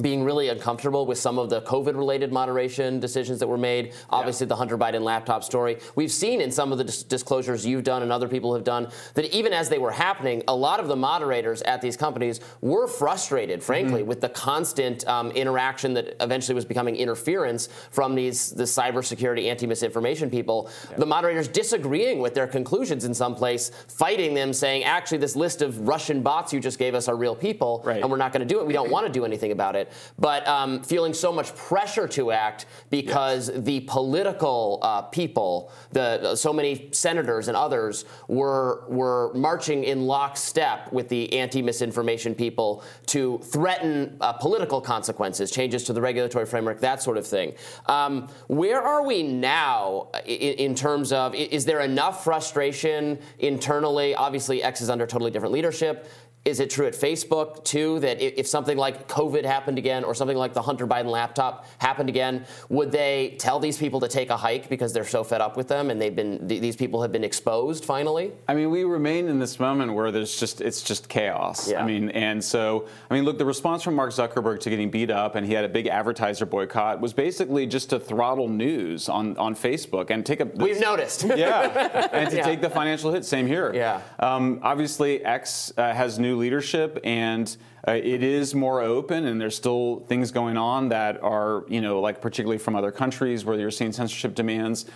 [0.00, 3.92] being really uncomfortable with some of the COVID related moderation decisions that were made.
[4.08, 4.50] Obviously, yeah.
[4.50, 5.78] the Hunter Biden laptop story.
[5.94, 8.90] We've seen in some of the dis- disclosures you've done and other people have done
[9.14, 12.86] that even as they were happening, a lot of the moderators at these companies were
[12.86, 14.08] frustrated, frankly, mm-hmm.
[14.08, 19.66] with the constant um, interaction that eventually was becoming interference from these the cybersecurity anti
[19.66, 20.70] misinformation people.
[20.90, 20.98] Yeah.
[20.98, 25.62] The moderators disagreeing with their conclusions in some place, fighting them, saying, actually, this list
[25.62, 28.00] of Russian bots you just gave us are real people, right.
[28.00, 28.66] and we're not going to do it.
[28.66, 29.79] We don't want to do anything about it
[30.18, 33.60] but um, feeling so much pressure to act because yes.
[33.64, 40.92] the political uh, people, the so many senators and others were were marching in lockstep
[40.92, 47.02] with the anti-misinformation people to threaten uh, political consequences, changes to the regulatory framework, that
[47.02, 47.54] sort of thing.
[47.86, 54.14] Um, where are we now in, in terms of is there enough frustration internally?
[54.14, 56.08] Obviously, X is under totally different leadership.
[56.44, 60.38] Is it true at Facebook too that if something like COVID happened again or something
[60.38, 64.36] like the Hunter Biden laptop happened again, would they tell these people to take a
[64.38, 67.24] hike because they're so fed up with them and they've been these people have been
[67.24, 68.32] exposed finally?
[68.48, 71.70] I mean, we remain in this moment where there's just it's just chaos.
[71.70, 71.82] Yeah.
[71.82, 75.10] I mean, and so I mean, look, the response from Mark Zuckerberg to getting beat
[75.10, 79.36] up and he had a big advertiser boycott was basically just to throttle news on
[79.36, 80.46] on Facebook and take a.
[80.46, 81.24] We've noticed.
[81.24, 82.42] yeah, and to yeah.
[82.44, 83.26] take the financial hit.
[83.26, 83.72] Same here.
[83.74, 84.00] Yeah.
[84.18, 87.56] Um, obviously, X uh, has new new leadership and
[87.88, 92.00] uh, it is more open and there's still things going on that are you know
[92.00, 94.86] like particularly from other countries where you're seeing censorship demands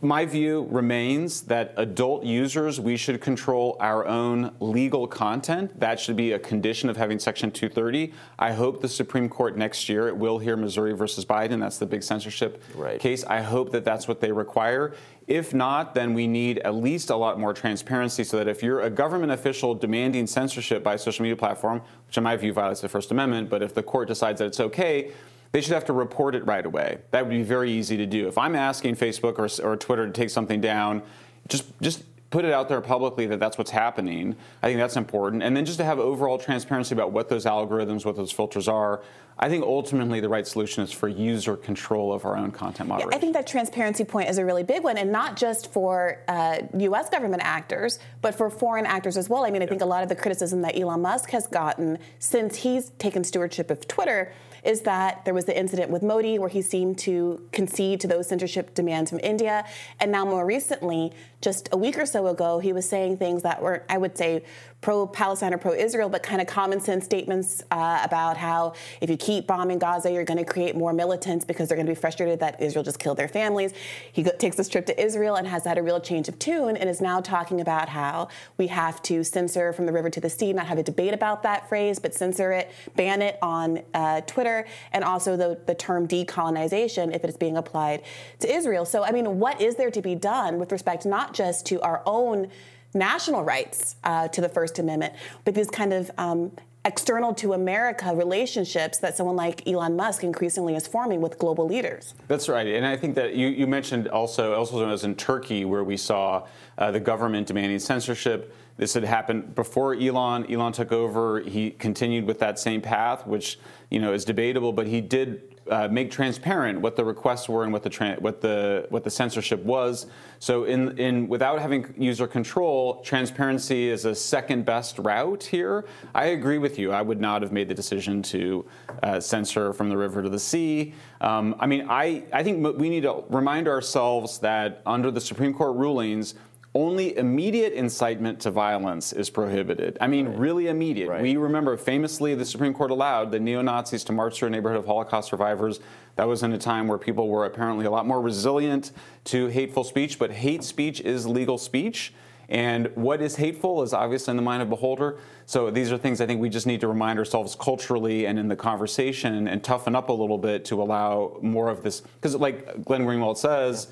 [0.00, 5.78] my view remains that adult users, we should control our own legal content.
[5.80, 8.12] That should be a condition of having Section 230.
[8.38, 11.60] I hope the Supreme Court next year it will hear Missouri versus Biden.
[11.60, 13.00] That's the big censorship right.
[13.00, 13.24] case.
[13.24, 14.94] I hope that that's what they require.
[15.26, 18.82] If not, then we need at least a lot more transparency so that if you're
[18.82, 22.82] a government official demanding censorship by a social media platform, which in my view violates
[22.82, 25.12] the First Amendment, but if the court decides that it's okay,
[25.52, 26.98] they should have to report it right away.
[27.12, 28.28] That would be very easy to do.
[28.28, 31.02] If I'm asking Facebook or, or Twitter to take something down,
[31.48, 32.02] just just
[32.34, 34.34] put it out there publicly that that's what's happening.
[34.60, 35.44] I think that's important.
[35.44, 39.02] And then just to have overall transparency about what those algorithms, what those filters are.
[39.38, 43.10] I think ultimately the right solution is for user control of our own content moderation.
[43.10, 46.20] Yeah, I think that transparency point is a really big one, and not just for
[46.28, 47.10] uh, U.S.
[47.10, 49.44] government actors, but for foreign actors as well.
[49.44, 52.56] I mean, I think a lot of the criticism that Elon Musk has gotten since
[52.56, 54.32] he's taken stewardship of Twitter
[54.64, 58.26] is that there was the incident with Modi where he seemed to concede to those
[58.26, 59.64] censorship demands from India.
[60.00, 61.12] And now, more recently,
[61.44, 64.44] just a week or so ago, he was saying things that were, I would say,
[64.80, 69.46] pro-Palestine or pro-Israel, but kind of common sense statements uh, about how if you keep
[69.46, 72.60] bombing Gaza, you're going to create more militants because they're going to be frustrated that
[72.60, 73.72] Israel just killed their families.
[74.12, 76.76] He go- takes this trip to Israel and has had a real change of tune
[76.76, 78.28] and is now talking about how
[78.58, 81.42] we have to censor from the river to the sea, not have a debate about
[81.44, 86.06] that phrase, but censor it, ban it on uh, Twitter, and also the, the term
[86.06, 88.02] decolonization if it is being applied
[88.38, 88.84] to Israel.
[88.84, 92.02] So, I mean, what is there to be done with respect not just to our
[92.06, 92.48] own
[92.94, 95.14] national rights uh, to the First Amendment,
[95.44, 96.52] but these kind of um,
[96.84, 102.14] external to America relationships that someone like Elon Musk increasingly is forming with global leaders.
[102.28, 102.66] That's right.
[102.66, 106.46] And I think that you, you mentioned also, also as in Turkey, where we saw
[106.76, 108.54] uh, the government demanding censorship.
[108.76, 110.50] This had happened before Elon.
[110.52, 111.40] Elon took over.
[111.40, 113.58] He continued with that same path, which
[113.88, 117.72] you know is debatable, but he did uh, make transparent what the requests were and
[117.72, 120.06] what the tra- what the what the censorship was.
[120.38, 125.86] So in in without having user control, transparency is a second best route here.
[126.14, 126.92] I agree with you.
[126.92, 128.66] I would not have made the decision to
[129.02, 130.94] uh, censor from the river to the sea.
[131.20, 135.54] Um, I mean, I I think we need to remind ourselves that under the Supreme
[135.54, 136.34] Court rulings
[136.74, 139.96] only immediate incitement to violence is prohibited.
[140.00, 140.38] I mean, right.
[140.38, 141.08] really immediate.
[141.08, 141.22] Right.
[141.22, 144.80] We remember famously the Supreme Court allowed the neo Nazis to march through a neighborhood
[144.80, 145.78] of Holocaust survivors.
[146.16, 148.90] That was in a time where people were apparently a lot more resilient
[149.24, 152.12] to hateful speech, but hate speech is legal speech.
[152.48, 155.18] And what is hateful is obviously in the mind of beholder.
[155.46, 158.48] So these are things I think we just need to remind ourselves culturally and in
[158.48, 162.00] the conversation and toughen up a little bit to allow more of this.
[162.00, 163.88] Because, like Glenn Greenwald says,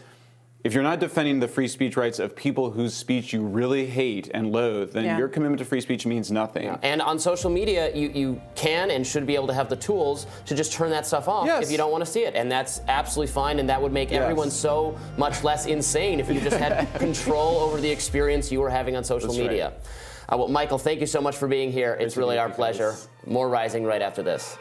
[0.65, 4.31] if you're not defending the free speech rights of people whose speech you really hate
[4.33, 5.19] and loathe, then yeah.
[5.19, 6.65] your commitment to free speech means nothing.
[6.65, 6.79] Yeah.
[6.83, 10.27] And on social media, you, you can and should be able to have the tools
[10.47, 11.65] to just turn that stuff off yes.
[11.65, 12.37] if you don't want to see it.
[12.37, 13.59] And that's absolutely fine.
[13.59, 14.23] And that would make yes.
[14.23, 18.71] everyone so much less insane if you just had control over the experience you were
[18.71, 19.71] having on social that's media.
[19.71, 20.35] Right.
[20.35, 21.97] Uh, well, Michael, thank you so much for being here.
[22.01, 22.95] It's really our pleasure.
[23.27, 24.57] More Rising right after this.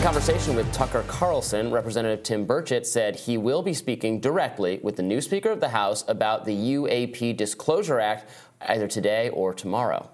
[0.00, 5.02] Conversation with Tucker Carlson, Representative Tim Burchett said he will be speaking directly with the
[5.02, 8.28] new Speaker of the House about the UAP Disclosure Act
[8.62, 10.10] either today or tomorrow.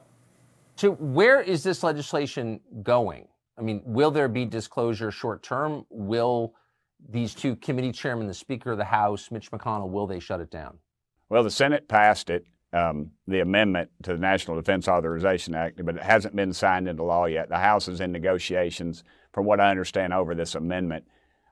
[0.77, 3.29] So, where is this legislation going?
[3.57, 5.87] I mean, will there be disclosure short term?
[5.91, 6.55] Will
[7.09, 10.51] these two committee chairmen, the Speaker of the House, Mitch McConnell, will they shut it
[10.51, 10.79] down?
[11.29, 15.97] Well, the Senate passed it, um, the amendment to the National Defense Authorization Act, but
[15.97, 17.49] it hasn't been signed into law yet.
[17.49, 21.05] The House is in negotiations from what I understand, over this amendment.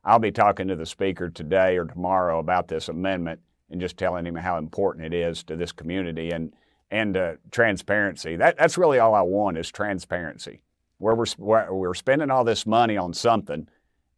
[0.05, 4.27] I'll be talking to the Speaker today or tomorrow about this amendment and just telling
[4.27, 6.53] him how important it is to this community and
[6.91, 8.37] and uh, transparency.
[8.37, 10.63] That, that's really all I want is transparency.
[10.99, 13.69] Where we're where we're spending all this money on something,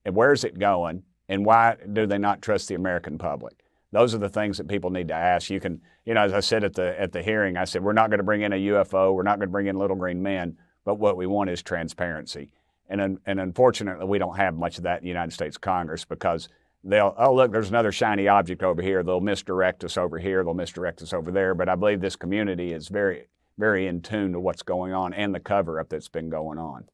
[0.05, 3.65] and where's it going, and why do they not trust the American public?
[3.91, 5.49] Those are the things that people need to ask.
[5.49, 7.95] You can, you know, as I said at the at the hearing, I said we're
[7.95, 10.23] not going to bring in a UFO, we're not going to bring in little green
[10.23, 12.53] men, but what we want is transparency.
[12.89, 16.49] And, and unfortunately, we don't have much of that in the United States Congress because
[16.83, 19.03] they'll, oh, look, there's another shiny object over here.
[19.03, 20.43] They'll misdirect us over here.
[20.43, 21.55] They'll misdirect us over there.
[21.55, 23.27] But I believe this community is very,
[23.59, 26.85] very in tune to what's going on and the cover up that's been going on.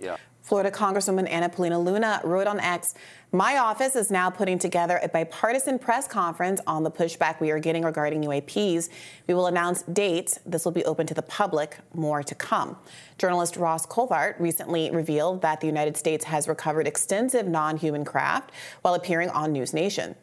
[0.00, 0.16] Yeah.
[0.42, 2.94] Florida Congresswoman Anna Paulina Luna wrote on X,
[3.30, 7.60] My office is now putting together a bipartisan press conference on the pushback we are
[7.60, 8.88] getting regarding UAPs.
[9.28, 10.40] We will announce dates.
[10.44, 11.78] This will be open to the public.
[11.94, 12.76] More to come.
[13.18, 18.50] Journalist Ross Coulthart recently revealed that the United States has recovered extensive non human craft
[18.82, 20.16] while appearing on News Nation.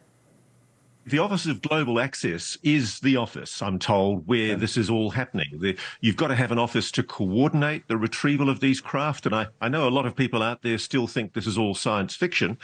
[1.10, 4.54] The Office of Global Access is the office, I'm told, where yeah.
[4.54, 5.58] this is all happening.
[5.58, 9.26] The, you've got to have an office to coordinate the retrieval of these craft.
[9.26, 11.74] And I, I know a lot of people out there still think this is all
[11.74, 12.58] science fiction.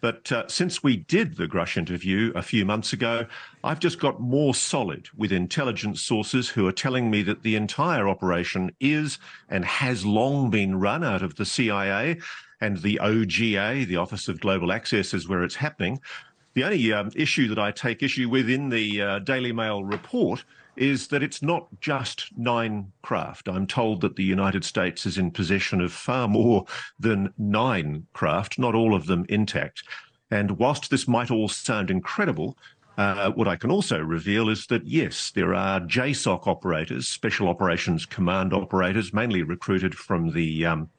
[0.00, 3.24] But uh, since we did the Grusch interview a few months ago,
[3.62, 8.08] I've just got more solid with intelligence sources who are telling me that the entire
[8.08, 12.18] operation is and has long been run out of the CIA
[12.60, 16.00] and the OGA, the Office of Global Access, is where it's happening.
[16.54, 20.44] The only um, issue that I take issue with in the uh, Daily Mail report
[20.76, 23.48] is that it's not just nine craft.
[23.48, 26.64] I'm told that the United States is in possession of far more
[26.98, 29.82] than nine craft, not all of them intact.
[30.30, 32.56] And whilst this might all sound incredible,
[32.96, 38.06] uh, what I can also reveal is that yes, there are JSOC operators, Special Operations
[38.06, 40.90] Command operators, mainly recruited from the um,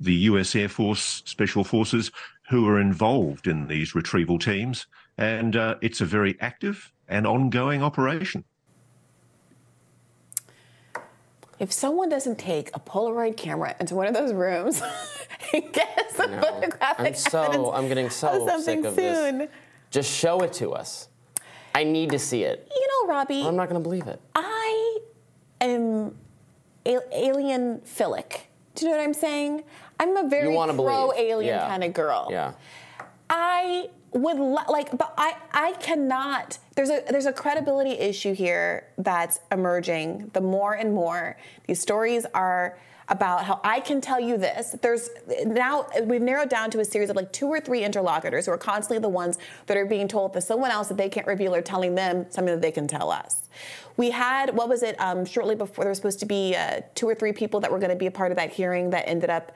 [0.00, 2.10] the US Air Force Special Forces,
[2.52, 4.86] who are involved in these retrieval teams,
[5.16, 8.44] and uh, it's a very active and ongoing operation.
[11.58, 14.82] If someone doesn't take a Polaroid camera into one of those rooms
[15.54, 19.38] and get some photographic I'm so I'm getting so something sick of soon.
[19.38, 19.48] This.
[19.90, 21.08] Just show it to us.
[21.74, 22.70] I need to see it.
[22.70, 24.20] You know, Robby, I'm not going to believe it.
[24.34, 24.98] I
[25.62, 26.14] am
[26.84, 28.50] a- alien philic.
[28.74, 29.64] Do you know what I'm saying?
[30.02, 31.68] I'm a very pro alien Yeah.
[31.68, 32.28] kind of girl.
[32.30, 32.52] Yeah.
[33.30, 36.58] I would lo- like, but I I cannot.
[36.74, 40.30] There's a there's a credibility issue here that's emerging.
[40.32, 41.36] The more and more
[41.66, 42.78] these stories are
[43.08, 44.74] about how I can tell you this.
[44.82, 45.08] There's
[45.46, 48.58] now we've narrowed down to a series of like two or three interlocutors who are
[48.58, 51.62] constantly the ones that are being told that someone else that they can't reveal or
[51.62, 53.48] telling them something that they can tell us.
[53.96, 55.00] We had what was it?
[55.00, 57.78] Um, shortly before there was supposed to be uh, two or three people that were
[57.78, 59.52] going to be a part of that hearing that ended up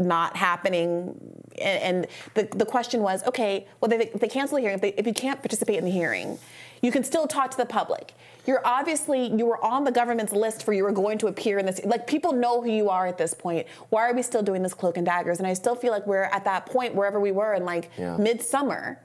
[0.00, 1.14] not happening.
[1.60, 4.76] And, and the, the question was, okay, well, they, they cancel the hearing.
[4.76, 6.38] If, they, if you can't participate in the hearing,
[6.82, 8.14] you can still talk to the public.
[8.46, 11.66] You're obviously, you were on the government's list for you were going to appear in
[11.66, 11.84] this.
[11.84, 13.66] Like, people know who you are at this point.
[13.90, 15.38] Why are we still doing this cloak and daggers?
[15.38, 18.16] And I still feel like we're at that point, wherever we were in like Yeah.
[18.16, 18.98] midsummer,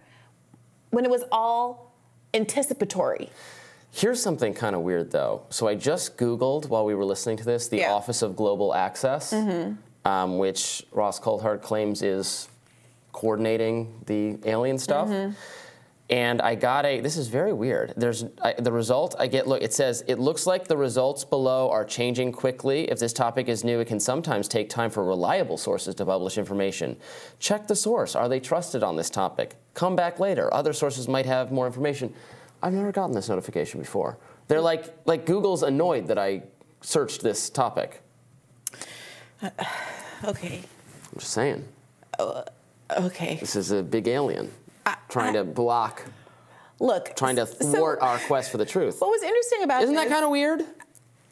[0.91, 1.93] when it was all
[2.33, 3.29] anticipatory.
[3.91, 5.43] Here's something kind of weird, though.
[5.49, 7.93] So I just Googled while we were listening to this the Yeah.
[7.93, 9.75] Office of Global Access, mm-hmm.
[10.05, 12.47] Um, which Ross Coulthart claims is
[13.11, 15.09] coordinating the alien stuff.
[16.07, 16.99] And I got a.
[16.99, 17.95] This is very weird.
[17.97, 19.47] There's I, the result I get.
[19.47, 22.83] Look, it says it looks like the results below are changing quickly.
[22.91, 26.37] If this topic is new, it can sometimes take time for reliable sources to publish
[26.37, 26.97] information.
[27.39, 28.15] Check the source.
[28.15, 29.55] Are they trusted on this topic?
[29.73, 30.53] Come back later.
[30.53, 32.13] Other sources might have more information.
[32.61, 34.19] I've never gotten this notification before.
[34.47, 36.43] They're like like Google's annoyed that I
[36.81, 38.03] searched this topic.
[40.23, 40.61] Okay.
[41.13, 41.63] I'm just saying.
[42.97, 43.35] Okay.
[43.39, 44.51] This is a big alien
[45.09, 46.05] trying to block,
[46.79, 47.15] Look.
[47.15, 49.01] trying to so- thwart our quest for the truth.
[49.01, 50.61] What was interesting about Isn't that kind of weird?
[50.61, 50.67] Is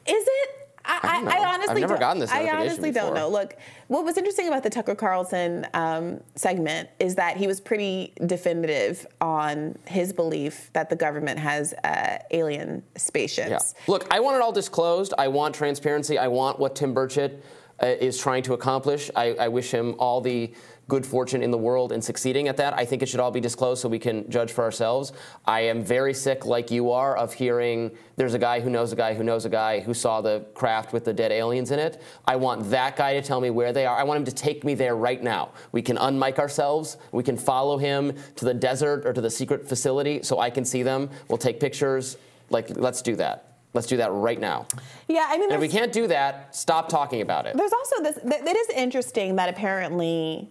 [0.06, 0.50] it?
[0.86, 3.16] I, I don't I, I honestly I've never don't, gotten this I honestly don't before.
[3.16, 3.30] know.
[3.30, 3.56] Look,
[3.88, 9.08] what was interesting about the Tucker Carlson um, segment is that he was pretty definitive
[9.22, 13.76] on his belief that the government has uh, alien spaceships.
[13.78, 13.84] Yeah.
[13.88, 15.14] Look, I want it all disclosed.
[15.18, 16.18] I want transparency.
[16.18, 17.42] I want what Tim Burchett uh,
[17.82, 19.10] Uh, is trying to accomplish.
[19.16, 20.54] I, I wish him all the
[20.88, 22.74] good fortune in the world in succeeding at that.
[22.78, 25.12] I think it should all be disclosed so we can judge for ourselves.
[25.46, 28.96] I am very sick, like you are, of hearing there's a guy who knows a
[28.96, 32.02] guy who knows a guy who saw the craft with the dead aliens in it.
[32.26, 33.98] I want that guy to tell me where they are.
[33.98, 35.52] I want him to take me there right now.
[35.72, 36.98] We can unmic ourselves.
[37.12, 40.64] We can follow him to the desert or to the secret facility so I can
[40.64, 41.10] see them.
[41.28, 42.18] We'll take pictures.
[42.50, 43.53] Like, let's do that.
[43.74, 44.68] Let's do that right now.
[45.08, 47.58] Yeah, I mean, if we can't do that, stop talking about it.
[47.58, 48.20] There's also this.
[48.22, 50.50] Th- it is interesting that apparently.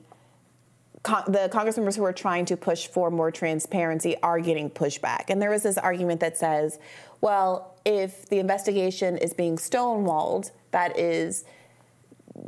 [1.05, 5.31] Con- the congress members who are trying to push for more transparency are getting pushback.
[5.31, 6.79] And there was this argument that says,
[7.21, 11.45] well, if the investigation is being stonewalled, that is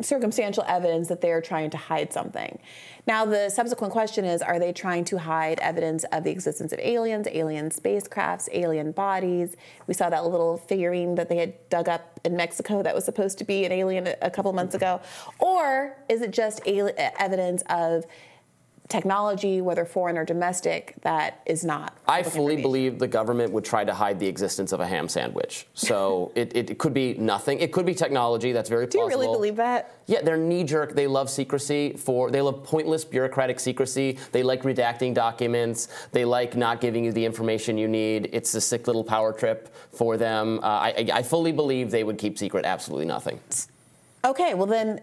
[0.00, 2.58] circumstantial evidence that they're trying to hide something.
[3.06, 6.78] Now, the subsequent question is are they trying to hide evidence of the existence of
[6.80, 9.56] aliens, alien spacecrafts, alien bodies?
[9.86, 13.38] We saw that little figurine that they had dug up in Mexico that was supposed
[13.38, 15.00] to be an alien a- couple months ago.
[15.38, 18.04] Or is it just evidence of
[18.88, 21.96] technology, whether foreign or domestic, that is not?
[22.06, 25.66] I fully believe the government would try to hide the existence of a ham sandwich.
[25.74, 27.60] So it, it, could be nothing.
[27.60, 28.52] It could be technology.
[28.52, 29.94] That's very Do you really believe that?
[30.06, 30.94] Yeah, they're knee jerk.
[30.94, 34.18] They love secrecy for they love pointless bureaucratic secrecy.
[34.32, 35.88] They like redacting documents.
[36.12, 38.28] They like not giving you the information you need.
[38.32, 40.60] It's a sick little power trip for them.
[40.62, 43.40] Uh, I I fully believe they would keep secret absolutely nothing.
[44.24, 45.00] Okay, well then,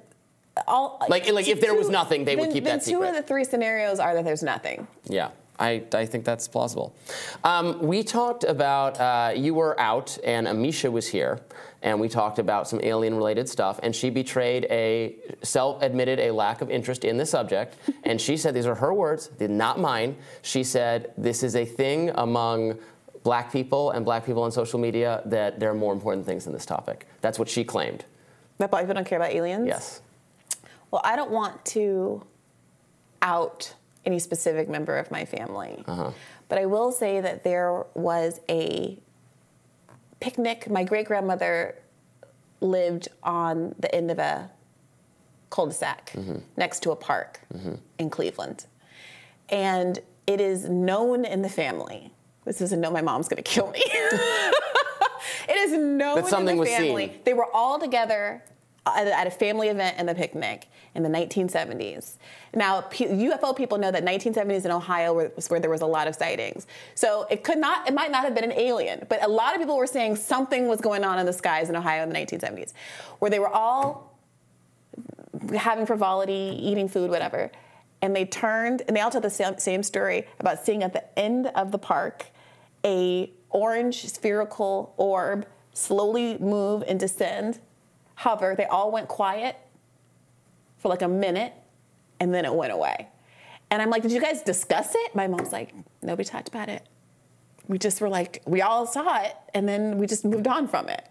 [0.67, 3.21] all Like- like if there was nothing, they would keep then that Two of the
[3.21, 4.87] three scenarios are that there's nothing.
[5.05, 6.93] Yeah, I, I think that's plausible.
[7.43, 11.39] Um, we talked about, uh, you were out and Amisha was here,
[11.83, 16.31] and we talked about some alien related stuff, and she betrayed a, self admitted a
[16.31, 19.79] lack of interest in the subject, and she said, these are her words, they're not
[19.79, 20.15] mine.
[20.41, 22.77] She said, this is a thing among
[23.23, 26.53] black people and black people on social media that there are more important things than
[26.53, 27.05] this topic.
[27.21, 28.03] That's what she claimed.
[28.57, 29.67] That black people don't care about aliens?
[29.67, 30.01] Yes.
[30.91, 32.23] Well, I don't want to
[33.21, 33.73] out
[34.05, 35.83] any specific member of my family.
[35.87, 36.11] Uh-huh.
[36.49, 38.99] But I will say that there was a
[40.19, 40.69] picnic.
[40.69, 41.77] My great grandmother
[42.59, 44.49] lived on the end of a
[45.49, 46.37] cul de sac Mm-hmm.
[46.57, 47.41] next to a park
[47.97, 48.65] in Cleveland.
[49.49, 52.11] And it is known in the family.
[52.45, 53.81] This is a no, my mom's gonna kill me.
[53.85, 57.07] it is known That something in the was family.
[57.07, 57.19] seen.
[57.23, 58.43] They were all together
[58.85, 62.17] at a, family event and a picnic in the 1970s.
[62.53, 66.07] Now, P- UFO people know that 1970s in Ohio was where there was a lot
[66.07, 66.65] of sightings.
[66.95, 69.59] So it could not, it might not have been an alien, but a lot of
[69.59, 72.73] people were saying something was going on in the skies in Ohio in the 1970s,
[73.19, 74.17] where they were all
[75.55, 77.51] having frivolity, eating food, whatever.
[78.01, 81.19] and they turned and they all told the same, same story about seeing at the
[81.19, 82.25] end of the park
[82.83, 87.59] a orange spherical orb slowly move and descend,
[88.21, 88.55] hover.
[88.55, 89.55] They all went quiet
[90.77, 91.53] for like a minute,
[92.19, 93.07] and then it went away.
[93.71, 95.15] And I'm like, did you guys discuss it?
[95.15, 96.87] My mom's like, nobody talked about it.
[97.67, 100.87] We just were like, we all saw it, and then we just moved on from
[100.87, 101.07] it.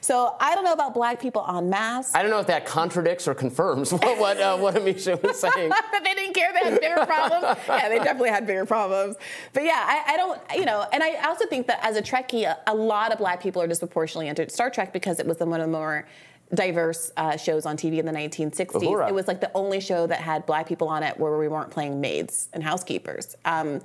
[0.00, 2.14] So I don't know about black people en masse.
[2.14, 5.68] I don't know if that contradicts or confirms what what, uh, what Amisha was saying.
[5.68, 7.58] that they didn't care they had bigger problems.
[7.68, 9.16] yeah, they definitely had bigger problems.
[9.52, 12.44] But yeah, I, I, don't, you know, and I also think that as a Trekkie,
[12.44, 15.46] a, a lot of black people are disproportionately into Star Trek because it was the
[15.46, 16.06] one of the more
[16.54, 18.82] diverse uh, shows on TV in the 1960s.
[18.82, 19.08] Uhura.
[19.08, 21.70] It was like the only show that had black people on it where we weren't
[21.70, 23.36] playing maids and housekeepers.
[23.44, 23.80] Um,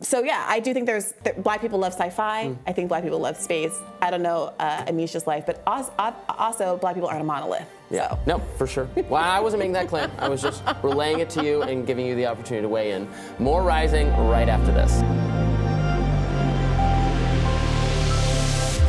[0.00, 2.48] so yeah, I do think there's black people love sci-fi.
[2.48, 2.54] Hmm.
[2.66, 3.78] I think black people love space.
[4.00, 5.92] I don't know uh, Amisha's life, but also,
[6.28, 7.68] also black people aren't a monolith.
[7.90, 8.10] Yeah.
[8.10, 8.18] So.
[8.26, 8.88] No, for sure.
[9.08, 10.10] Well, I wasn't making that claim.
[10.18, 13.08] I was just relaying it to you and giving you the opportunity to weigh in.
[13.38, 15.61] More rising right after this.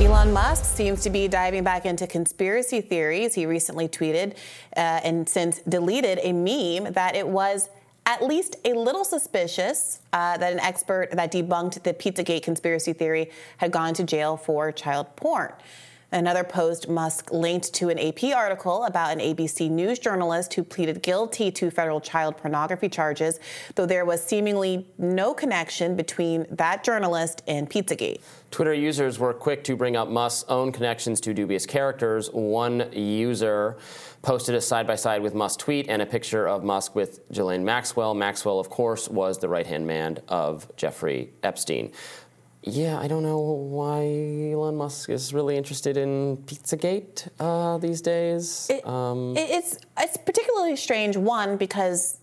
[0.04, 3.36] Elon Musk seems to be diving back into conspiracy theories.
[3.36, 4.34] He recently tweeted
[4.76, 7.70] uh, and since deleted a meme that it was
[8.06, 13.32] at least a little suspicious uh, that an expert that debunked the Pizzagate conspiracy theory
[13.60, 15.54] had gone to jail for child porn.
[16.14, 21.02] Another post Musk linked to an AP article about an ABC News journalist who pleaded
[21.02, 23.40] guilty to federal child pornography charges,
[23.74, 28.22] though there was seemingly no connection between that journalist and Pizzagate.
[28.52, 32.30] Twitter users were quick to bring up Musk's own connections to dubious characters.
[32.32, 33.78] One user
[34.22, 37.66] posted a side by side with Musk's tweet and a picture of Musk with Ghislaine
[37.66, 38.14] Maxwell.
[38.14, 41.92] Maxwell, of course, was the right hand man of Jeffrey Epstein.
[42.66, 48.68] Yeah, I don't know why Elon Musk is really interested in Pizzagate uh, these days.
[48.70, 51.18] It, um, it- it's it's particularly strange.
[51.18, 52.20] One because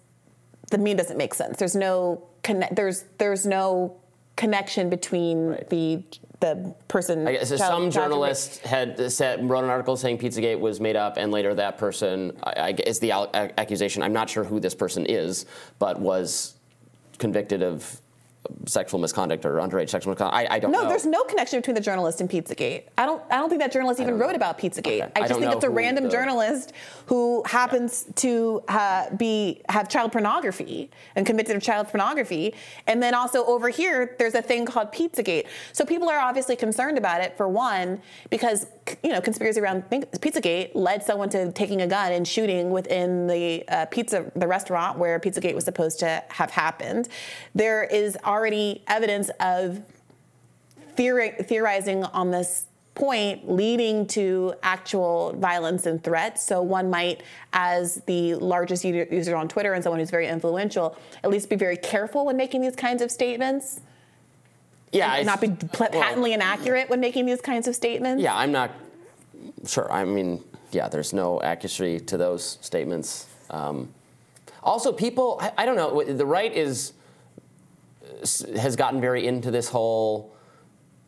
[0.71, 1.59] the meme doesn't make sense.
[1.59, 2.75] There's no connect.
[2.75, 3.97] There's there's no
[4.37, 6.03] connection between the
[6.41, 7.29] the person.
[7.29, 10.97] I guess child- some child- journalist had said, wrote an article saying Pizzagate was made
[10.97, 14.03] up, and later that person I, I, is the al- accusation.
[14.03, 15.45] I'm not sure who this person is,
[15.79, 16.55] but was
[17.19, 18.01] convicted of
[18.67, 20.35] sexual misconduct or underage sexual misconduct.
[20.35, 20.79] I, I don't know.
[20.79, 20.91] No, know.
[20.91, 22.85] there's no connection between the journalist and Pizzagate.
[22.97, 23.23] I don't.
[23.31, 25.03] I don't think that journalist even wrote about Pizzagate.
[25.03, 25.03] Okay.
[25.03, 26.73] I I just don't think it's a random the- journalist
[27.07, 32.55] who happens to uh, be have child pornography and convicted of child pornography.
[32.87, 35.47] And then also over here, there's a thing called Pizzagate.
[35.73, 38.67] So people are obviously concerned about it for one, because
[39.03, 43.65] you know conspiracy around Pizzagate led someone to taking a gun and shooting within the
[43.69, 47.09] uh, pizza the restaurant where Pizzagate was supposed to have happened.
[47.55, 49.83] There is already evidence of
[50.97, 56.45] theori- theorizing on this point leading to actual violence and threats.
[56.45, 57.23] So one might,
[57.53, 61.77] as the largest user on Twitter and someone who's very influential, at least be very
[61.77, 63.81] careful when making these kinds of statements.
[64.93, 68.23] Yeah, not be pl- well, patently inaccurate when making these kinds of statements.
[68.23, 68.73] Yeah, I'm not
[69.67, 69.91] sure.
[69.93, 73.27] I mean, yeah, there's no accuracy to those statements.
[73.51, 73.89] Um,
[74.63, 76.03] also, people, I, I don't know.
[76.03, 76.93] The right is
[78.57, 80.35] has gotten very into this whole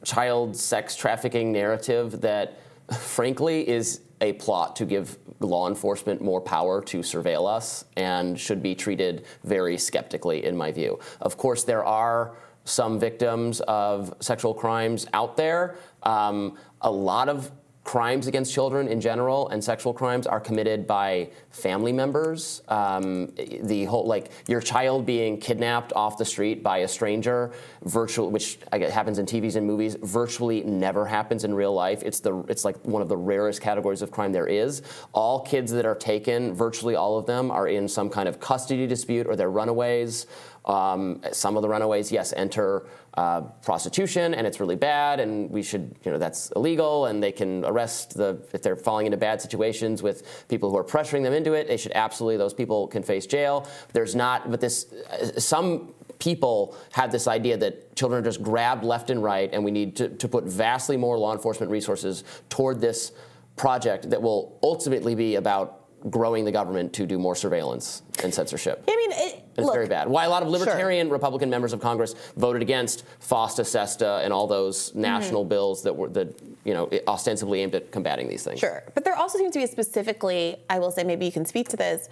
[0.05, 2.59] child sex trafficking narrative that,
[2.99, 8.63] frankly, is a plot to give law enforcement more power to surveil us and should
[8.63, 10.99] be treated very skeptically, in my view.
[11.21, 12.33] Of course, there are
[12.65, 15.77] some victims of sexual crimes out there.
[16.03, 17.51] Um, a lot of
[17.85, 22.63] crimes against children in general and sexual crimes are committed by family members.
[22.69, 23.33] Um,
[23.63, 27.53] the whole like your child being kidnapped off the street by a stranger,
[27.83, 32.03] virtual, which happens in TVs and movies, virtually never happens in real life.
[32.05, 34.83] It's the it's like one of the rarest categories of crime there is.
[35.13, 38.87] All kids that are taken, virtually all of them, are in some kind of custody
[38.87, 40.27] dispute or they're runaways.
[40.65, 45.63] Um, some of the runaways, yes, enter uh, prostitution, and it's really bad, and we
[45.63, 49.43] should, you know, that's illegal, and they can arrest the if they're falling into bad
[49.43, 51.67] situations with people who are pressuring them into it.
[51.67, 53.67] They should absolutely; those people can face jail.
[53.93, 58.85] There's not, but this uh, some people have this idea that children are just grabbed
[58.85, 62.81] left and right, and we need to, to put vastly more law enforcement resources toward
[62.81, 63.11] this
[63.57, 68.85] project that will ultimately be about growing the government to do more surveillance and censorship.
[68.89, 70.09] I mean, it, It's look, very bad.
[70.09, 70.59] Why a lot of Sure.
[70.59, 75.01] libertarian Republican members of Congress voted against FOSTA, SESTA, and all those Mm-hmm.
[75.03, 76.29] national bills that were that
[76.65, 78.61] you know ostensibly aimed at combating these things.
[78.61, 78.83] Sure.
[78.95, 81.77] But there also seems to be specifically, I will say, maybe you can speak to
[81.77, 82.09] this,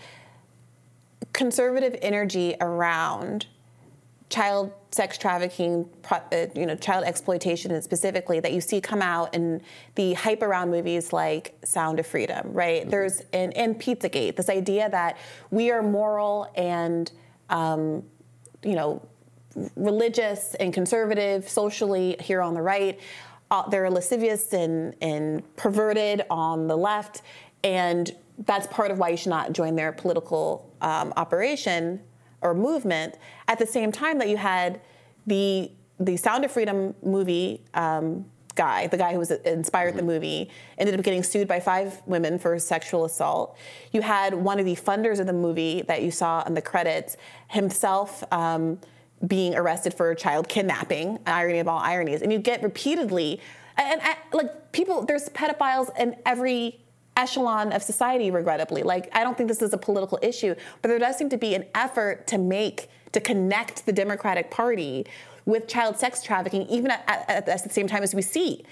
[1.32, 3.46] conservative energy around
[4.30, 6.20] child sex trafficking, uh,
[6.54, 9.60] you know, child exploitation specifically that you see come out in
[9.96, 12.82] the hype around movies like Sound of Freedom, right?
[12.82, 12.90] Mm-hmm.
[12.90, 15.18] There's in, in Pizzagate this idea that
[15.50, 17.10] we are moral and,
[17.50, 18.04] um,
[18.62, 19.02] you know,
[19.76, 23.00] religious and conservative socially here on the right.
[23.50, 27.22] Uh, they're lascivious and, and perverted on the left,
[27.64, 28.12] and
[28.46, 32.00] that's part of why you should not join their political um, operation
[32.42, 33.16] or movement.
[33.48, 34.80] At the same time that you had
[35.26, 38.24] the the Sound of Freedom movie um,
[38.54, 39.98] guy, the guy who was inspired mm-hmm.
[39.98, 43.56] the movie, ended up getting sued by five women for sexual assault.
[43.92, 47.16] You had one of the funders of the movie that you saw in the credits
[47.48, 48.24] himself.
[48.32, 48.78] Um,
[49.26, 53.38] being arrested for child kidnapping, irony of all ironies, and you get repeatedly,
[53.76, 56.80] and, and like people, there's pedophiles in every
[57.20, 58.82] echelon of society, regrettably.
[58.82, 61.54] Like, I don't think this is a political issue, but there does seem to be
[61.54, 65.06] an effort to make, to connect the Democratic Party
[65.44, 68.64] with child sex trafficking, even at, at, at the same time as we see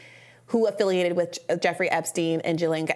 [0.48, 2.88] who affiliated with Jeffrey Epstein and Ghislaine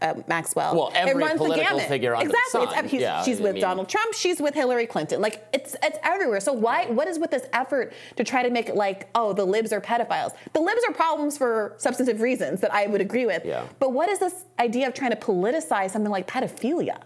[0.00, 0.74] uh, Maxwell.
[0.74, 2.60] Well, every political figure under exactly.
[2.60, 2.84] the sun.
[2.84, 3.00] Exactly.
[3.00, 4.14] Yeah, she's I with mean, Donald Trump.
[4.14, 5.20] She's with Hillary Clinton.
[5.20, 6.40] Like it's it's everywhere.
[6.40, 6.86] So why?
[6.86, 9.80] What is with this effort to try to make it like, oh, the libs are
[9.80, 10.32] pedophiles?
[10.54, 13.44] The libs are problems for substantive reasons that I would agree with.
[13.44, 13.66] Yeah.
[13.78, 17.02] But what is this idea of trying to politicize something like pedophilia?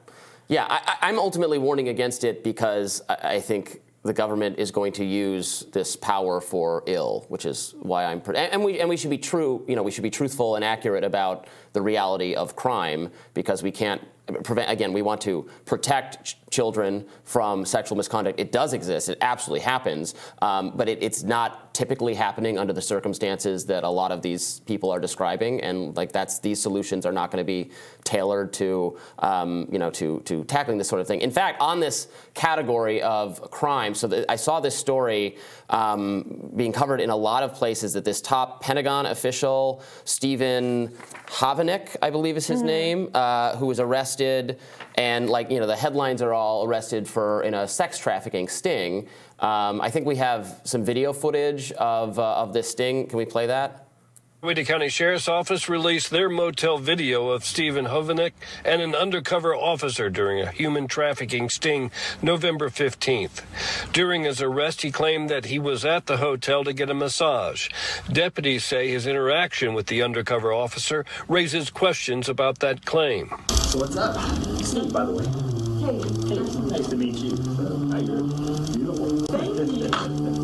[0.46, 4.90] Yeah, I, am ultimately warning against it because I, I think the government is going
[4.94, 9.10] to use this power for ill, which is why I'm and we and we should
[9.10, 9.62] be true.
[9.68, 13.70] You know, we should be truthful and accurate about the reality of crime because we
[13.70, 14.00] can't
[14.44, 14.70] prevent.
[14.70, 18.38] Again, we want to protect ch- children from sexual misconduct.
[18.40, 19.08] It does exist.
[19.08, 23.88] It absolutely happens, um, but it, it's not typically happening under the circumstances that a
[23.88, 25.60] lot of these people are describing.
[25.60, 27.70] And like that's these solutions are not going to be
[28.04, 31.20] tailored to um, you know to to tackling this sort of thing.
[31.20, 35.36] In fact, on this category of crime, so the, I saw this story
[35.70, 40.88] um, being covered in a lot of places that this top Pentagon official, Stephen
[41.26, 42.66] Havenick, I believe is his mm-hmm.
[42.66, 44.17] name, uh, who was arrested,
[44.96, 49.08] and like you know the headlines are all arrested for in a sex trafficking sting.
[49.40, 53.06] Um, I think we have some video footage of uh, of this sting.
[53.06, 53.87] Can we play that?
[54.40, 58.34] Coweta County Sheriff's Office released their motel video of Stephen Hovanic
[58.64, 61.90] and an undercover officer during a human trafficking sting
[62.22, 63.42] November 15th.
[63.92, 67.68] During his arrest, he claimed that he was at the hotel to get a massage.
[68.12, 73.34] Deputies say his interaction with the undercover officer raises questions about that claim.
[73.64, 74.16] So What's up?
[74.64, 75.24] Steve, by the way.
[75.82, 75.98] Hey.
[76.28, 77.36] Hey, nice to meet you.
[77.36, 78.22] So, how you
[78.72, 79.18] Beautiful.
[79.26, 80.34] Thank you.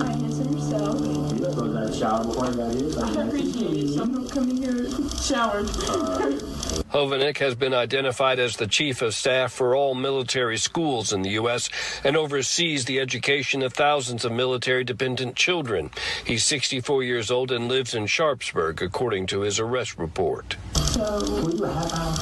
[2.04, 2.90] guys shower before I got here.
[3.02, 4.00] I appreciate it.
[4.00, 4.90] I'm going to come in here
[5.22, 5.66] showered.
[6.92, 11.30] Hovanic has been identified as the chief of staff for all military schools in the
[11.30, 11.70] U.S.
[12.04, 15.90] and oversees the education of thousands of military dependent children.
[16.24, 20.56] He's 64 years old and lives in Sharpsburg, according to his arrest report.
[20.74, 22.14] So, we have our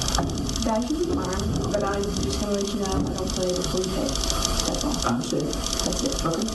[0.63, 3.51] that should be fine, but I'm just going to let you know I don't play
[3.51, 4.07] the full pay.
[4.07, 5.05] That's all.
[5.05, 5.47] I understand.
[5.51, 6.25] That's it.
[6.25, 6.47] Okay.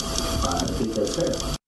[0.48, 1.58] I think that's fair.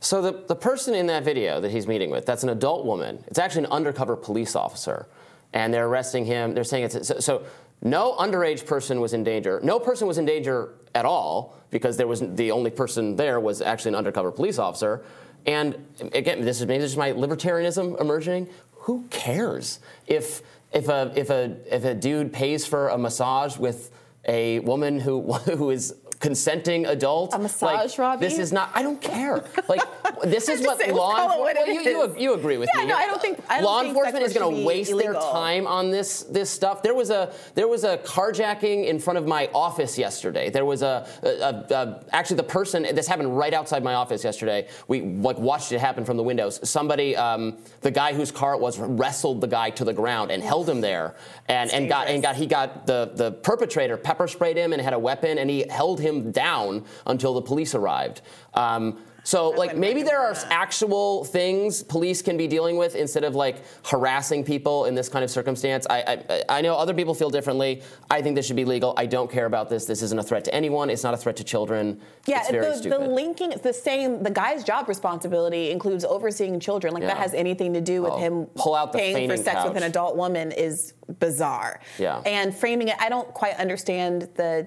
[0.00, 3.22] So the, the person in that video that he's meeting with, that's an adult woman.
[3.26, 5.06] It's actually an undercover police officer.
[5.52, 6.54] And they're arresting him.
[6.54, 7.44] They're saying it's so, so
[7.82, 9.60] no underage person was in danger.
[9.62, 13.60] No person was in danger at all because there was the only person there was
[13.60, 15.04] actually an undercover police officer.
[15.46, 18.48] And again, this is maybe this is my libertarianism emerging.
[18.72, 20.42] Who cares if
[20.72, 23.90] if a if a if a dude pays for a massage with
[24.26, 27.34] a woman who who is consenting adult.
[27.34, 28.26] A massage, like, Robby?
[28.26, 28.70] This is not.
[28.74, 29.42] I don't care.
[29.68, 29.80] Like
[30.22, 31.66] this is what law enforcement.
[31.66, 32.88] Well, you, you, you, agree with yeah, me?
[32.88, 33.40] No, I don't think.
[33.48, 35.14] I don't law think enforcement is going to waste illegal.
[35.14, 36.82] their time on this this stuff.
[36.82, 40.50] There was a there was a carjacking in front of my office yesterday.
[40.50, 42.82] There was a, a, a, a actually the person.
[42.82, 44.68] This happened right outside my office yesterday.
[44.88, 46.60] We like watched it happen from the windows.
[46.68, 50.42] Somebody, um, the guy whose car it was, wrestled the guy to the ground and
[50.42, 51.16] held him there,
[51.48, 54.92] and and got and got he got the the perpetrator pepper sprayed him and had
[54.92, 58.22] a weapon and he held him down until the police arrived.
[58.54, 63.34] Um, so, like, maybe there are actual things police can be dealing with instead of
[63.34, 65.86] like harassing people in this kind of circumstance.
[65.90, 67.82] I, I, I know other people feel differently.
[68.10, 68.94] I think this should be legal.
[68.96, 69.84] I don't care about this.
[69.84, 70.88] This isn't a threat to anyone.
[70.88, 72.00] It's not a threat to children.
[72.26, 73.00] Yeah, it's very the, stupid.
[73.02, 76.94] the linking, the same, the guy's job responsibility includes overseeing children.
[76.94, 77.08] Like Yeah.
[77.10, 79.76] that has anything to do with Oh, him pull out the paying for sex with
[79.76, 81.80] an adult woman is bizarre.
[81.98, 82.22] Yeah.
[82.24, 84.66] And framing it, I don't quite understand the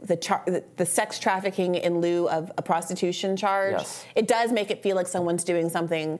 [0.00, 3.72] the, char- the the sex trafficking in lieu of a prostitution charge.
[3.78, 4.04] Yes.
[4.14, 6.18] It does make it feel like someone's doing something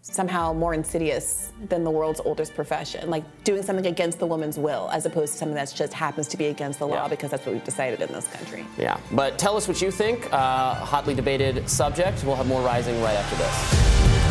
[0.00, 4.88] somehow more insidious than the world's oldest profession, like doing something against the woman's will,
[4.92, 7.08] as opposed to something that just happens to be against the law Yeah.
[7.08, 8.64] because that's what we've decided in this country.
[8.78, 10.32] Yeah, but tell us what you think.
[10.32, 12.24] Uh, hotly debated subject.
[12.24, 14.27] We'll have more rising right after this.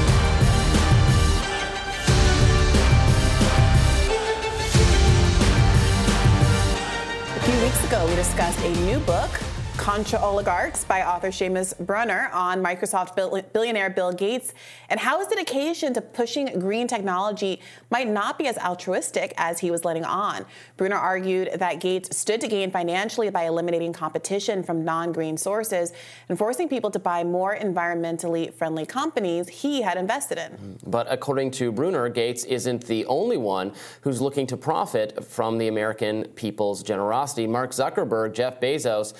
[7.48, 9.30] A few weeks ago, we discussed a new book,
[9.78, 14.54] Controligarchs, by author Seamus Bruner on Microsoft bill- billionaire Bill Gates
[14.90, 17.62] and how his dedication to pushing green technology
[17.92, 20.46] might not be as altruistic as he was letting on.
[20.78, 25.94] Bruner argued that Gates stood to gain financially by eliminating competition from non green sources
[26.28, 30.80] and forcing people to buy more environmentally friendly companies he had invested in.
[30.86, 35.68] But according to Bruner, Gates isn't the only one who's looking to profit from the
[35.68, 37.48] American people's generosity.
[37.48, 39.14] Mark Zuckerberg, Jeff Bezos,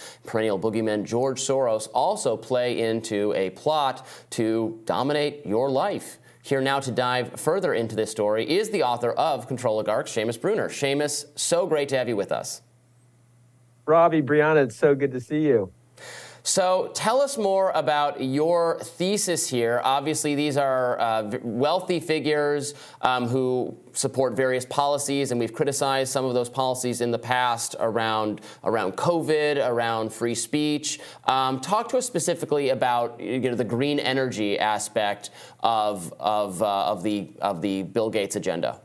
[0.56, 6.20] boogeyman George Soros also play into a plot to dominate your life.
[6.44, 10.70] Here now to dive further into this story is the author of Controligarchs, Seamus Bruner.
[10.70, 12.62] Seamus, so great to have you with us.
[13.88, 15.74] Robby, Briahna, it's so good to see you.
[16.48, 19.82] So tell us more about your thesis here.
[19.84, 26.24] Obviously, these are uh, wealthy figures um, who support various policies, and we've criticized some
[26.24, 31.02] of those policies in the past around around COVID, around free speech.
[31.26, 36.86] Um, talk to us specifically about you know, the green energy aspect of of uh,
[36.86, 38.80] of the of the Bill Gates agenda.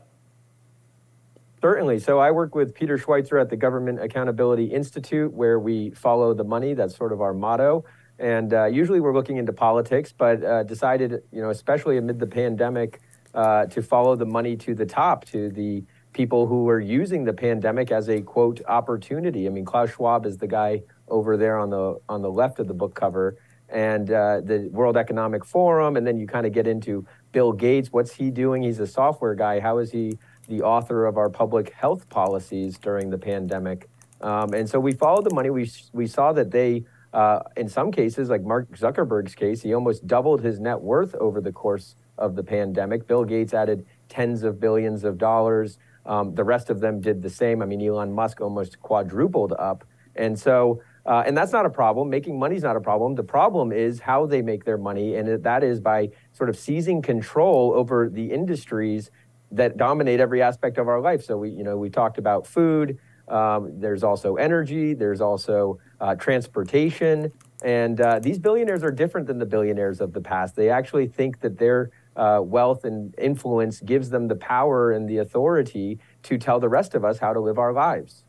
[1.63, 1.99] Certainly.
[1.99, 6.43] So I work with Peter Schweizer at the Government Accountability Institute, where we follow the
[6.43, 6.73] money.
[6.73, 7.85] That's sort of our motto.
[8.19, 12.27] And uh, usually we're looking into politics, but uh, decided, you know, especially amid the
[12.27, 12.99] pandemic,
[13.33, 17.31] uh, to follow the money to the top, to the people who are using the
[17.31, 19.47] pandemic as a quote opportunity.
[19.47, 22.67] I mean, Klaus Schwab is the guy over there on the on the left of
[22.67, 23.37] the book cover,
[23.69, 27.87] and uh, the World Economic Forum, and then you kind of get into Bill Gates.
[27.93, 28.63] What's he doing?
[28.63, 29.61] He's a software guy.
[29.61, 30.19] How is he
[30.53, 33.89] the author of our public health policies during the pandemic?
[34.21, 35.49] Um, and so we followed the money.
[35.49, 40.05] We we saw that they, uh, in some cases, like Mark Zuckerberg's case, he almost
[40.07, 43.07] doubled his net worth over the course of the pandemic.
[43.07, 45.79] Bill Gates added tens of billions of dollars.
[46.05, 47.61] Um, the rest of them did the same.
[47.61, 49.83] I mean, Elon Musk almost quadrupled up.
[50.15, 52.09] And so, uh, and that's not a problem.
[52.09, 53.15] Making money is not a problem.
[53.15, 57.01] The problem is how they make their money, and that is by sort of seizing
[57.01, 59.11] control over the industries
[59.55, 61.23] that dominate every aspect of our life.
[61.23, 62.97] So we, you know, we talked about food.
[63.27, 64.93] Um, there's also energy.
[64.93, 67.31] There's also uh, transportation.
[67.63, 70.55] And uh, these billionaires are different than the billionaires of the past.
[70.55, 75.17] They actually think that their uh, wealth and influence gives them the power and the
[75.17, 78.25] authority to tell the rest of us how to live our lives.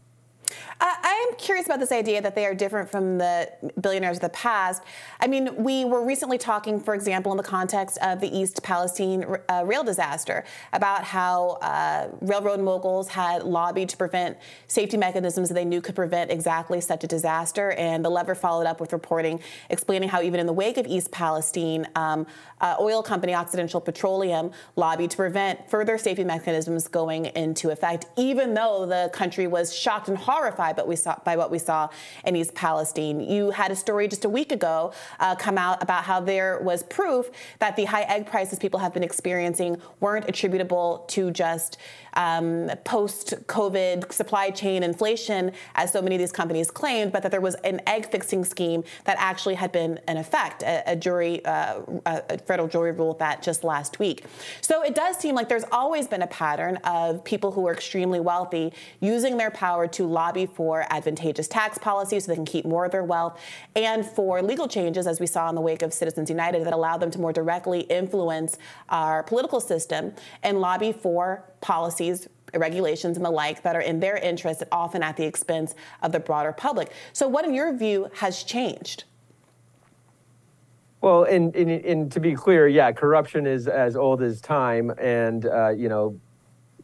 [1.14, 3.48] I am curious about this idea that they are different from the
[3.80, 4.82] billionaires of the past.
[5.20, 9.24] I mean, we were recently talking, for example, in the context of the East Palestine
[9.48, 14.36] uh, rail disaster, about how uh, railroad moguls had lobbied to prevent
[14.66, 17.70] safety mechanisms that they knew could prevent exactly such a disaster.
[17.72, 19.38] And the lever followed up with reporting
[19.70, 22.26] explaining how, even in the wake of East Palestine, um,
[22.60, 28.54] uh, oil company Occidental Petroleum lobbied to prevent further safety mechanisms going into effect, even
[28.54, 31.88] though the country was shocked and horrified what we saw, by what we saw
[32.24, 33.20] in East Palestine.
[33.20, 36.82] You had a story just a week ago uh, come out about how there was
[36.82, 37.30] proof
[37.60, 41.78] that the high egg prices people have been experiencing weren't attributable to just
[42.14, 47.40] um, post-COVID supply chain inflation, as so many of these companies claimed, but that there
[47.40, 50.62] was an egg fixing scheme that actually had been in effect.
[50.62, 54.24] A, a jury, uh, a federal jury ruled that just last week.
[54.60, 58.20] So it does seem like there's always been a pattern of people who are extremely
[58.20, 62.84] wealthy using their power to lobby for advantageous tax policies so they can keep more
[62.84, 63.40] of their wealth,
[63.76, 66.96] and for legal changes, as we saw in the wake of Citizens United, that allow
[66.96, 68.58] them to more directly influence
[68.88, 70.12] our political system
[70.42, 75.16] and lobby for policies regulations and the like that are in their interest, often at
[75.16, 76.90] the expense of the broader public.
[77.12, 79.04] So, what, in your view, has changed?
[81.00, 84.90] Well, and, and, and to be clear, yeah, corruption is as old as time.
[84.98, 86.18] And, uh, you know,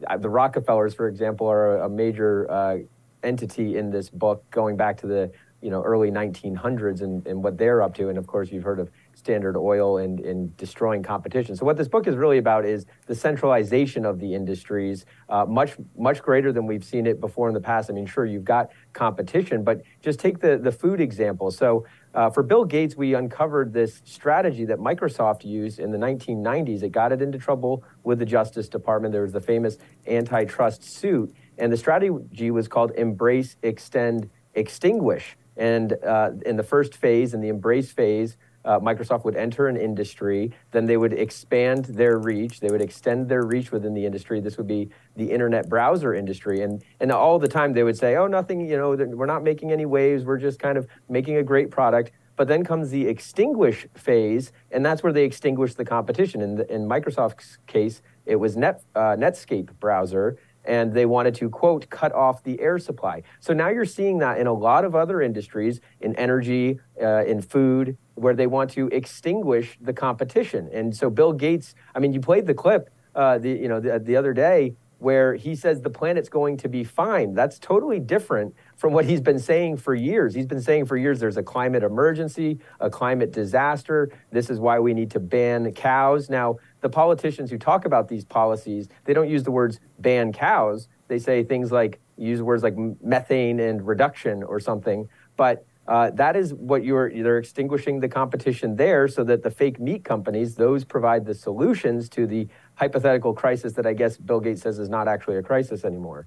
[0.06, 2.78] uh, the Rockefellers, for example, are a major uh,
[3.22, 5.30] entity in this book going back to the,
[5.62, 8.08] you know, early 1900s and, and what they're up to.
[8.08, 8.90] And of course, you've heard of
[9.20, 11.54] Standard Oil and, and destroying competition.
[11.54, 15.76] So what this book is really about is the centralization of the industries, uh, much
[15.96, 17.90] much greater than we've seen it before in the past.
[17.90, 21.50] I mean, sure, you've got competition, but just take the the food example.
[21.50, 26.82] So uh, for Bill Gates, we uncovered this strategy that Microsoft used in the 1990s.
[26.82, 29.12] It got it into trouble with the Justice Department.
[29.12, 35.36] There was the famous antitrust suit, and the strategy was called Embrace, Extend, Extinguish.
[35.56, 39.76] And uh, in the first phase, in the embrace phase, uh, Microsoft would enter an
[39.76, 42.60] industry, then they would expand their reach.
[42.60, 44.40] They would extend their reach within the industry.
[44.40, 48.16] This would be the internet browser industry, and and all the time they would say,
[48.16, 48.68] "Oh, nothing.
[48.68, 50.24] You know, we're not making any waves.
[50.24, 54.84] We're just kind of making a great product." But then comes the extinguish phase, and
[54.84, 56.40] that's where they extinguish the competition.
[56.40, 61.50] In, the, in Microsoft's case, it was Net, uh, Netscape browser, and they wanted to,
[61.50, 63.22] quote, cut off the air supply.
[63.40, 67.42] So now you're seeing that in a lot of other industries, in energy, uh, in
[67.42, 70.68] food, where they want to extinguish the competition.
[70.72, 73.98] And so Bill Gates, I mean, you played the clip, uh, the, you know, the,
[73.98, 77.32] the other day where he says the planet's going to be fine.
[77.32, 80.34] That's totally different from what he's been saying for years.
[80.34, 84.10] He's been saying for years there's a climate emergency, a climate disaster.
[84.30, 86.28] This is why we need to ban cows.
[86.28, 90.86] Now, the politicians who talk about these policies, they don't use the words ban cows.
[91.08, 95.08] They say things like, use words like methane and reduction or something.
[95.36, 99.80] But uh, that is what you're, they're extinguishing the competition there so that the fake
[99.80, 104.62] meat companies, those provide the solutions to the hypothetical crisis that I guess Bill Gates
[104.62, 106.26] says is not actually a crisis anymore.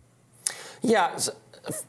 [0.82, 1.16] Yeah.
[1.16, 1.34] So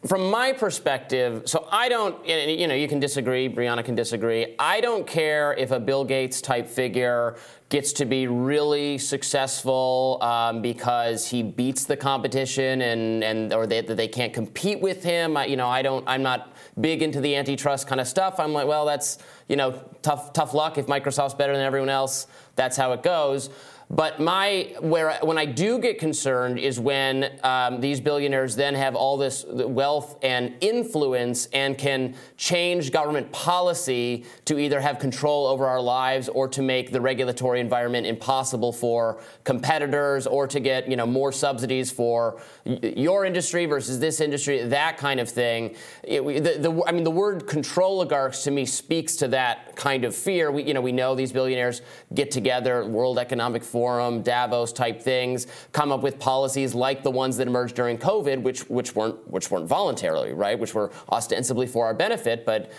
[0.07, 4.55] from my perspective, so I don't, you know, you can disagree, Briahna can disagree.
[4.57, 7.37] I don't care if a Bill Gates type figure
[7.71, 13.81] gets to be really successful um, because he beats the competition and, and or they,
[13.81, 15.37] they can't compete with him.
[15.37, 18.41] I, you know, I don't, I'm not big into the antitrust kind of stuff.
[18.41, 19.19] I'm like, well, that's,
[19.49, 20.79] you know, tough, tough luck.
[20.79, 23.51] If Microsoft's better than everyone else, that's how it goes.
[23.91, 28.95] But my where when I do get concerned is when um, these billionaires then have
[28.95, 35.67] all this wealth and influence and can change government policy to either have control over
[35.67, 40.97] our lives or to make the regulatory environment impossible for competitors or to get you
[40.97, 45.77] know more subsidies for your industry versus this industry, that kind of thing.
[46.03, 50.15] It, the, the, I mean, the word Controligarchs to me speaks to that kind of
[50.15, 50.51] fear.
[50.51, 51.83] We, you know, we know these billionaires
[52.15, 57.37] get together, World Economic Forum, Davos type things, come up with policies like the ones
[57.37, 60.59] that emerged during COVID, which which weren't which weren't voluntarily, right?
[60.59, 62.73] Which were ostensibly for our benefit, but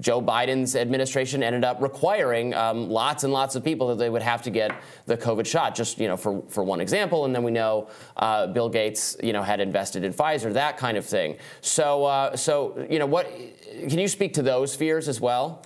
[0.00, 4.22] Joe Biden's administration ended up requiring um, lots and lots of people that they would
[4.22, 4.72] have to get
[5.06, 5.74] the COVID shot.
[5.74, 9.32] Just you know, for for one example, and then we know uh, Bill Gates, you
[9.32, 11.36] know, had invested in Pfizer, that kind of thing.
[11.60, 13.30] So uh, so you know, what
[13.88, 15.62] can you speak to those fears as well?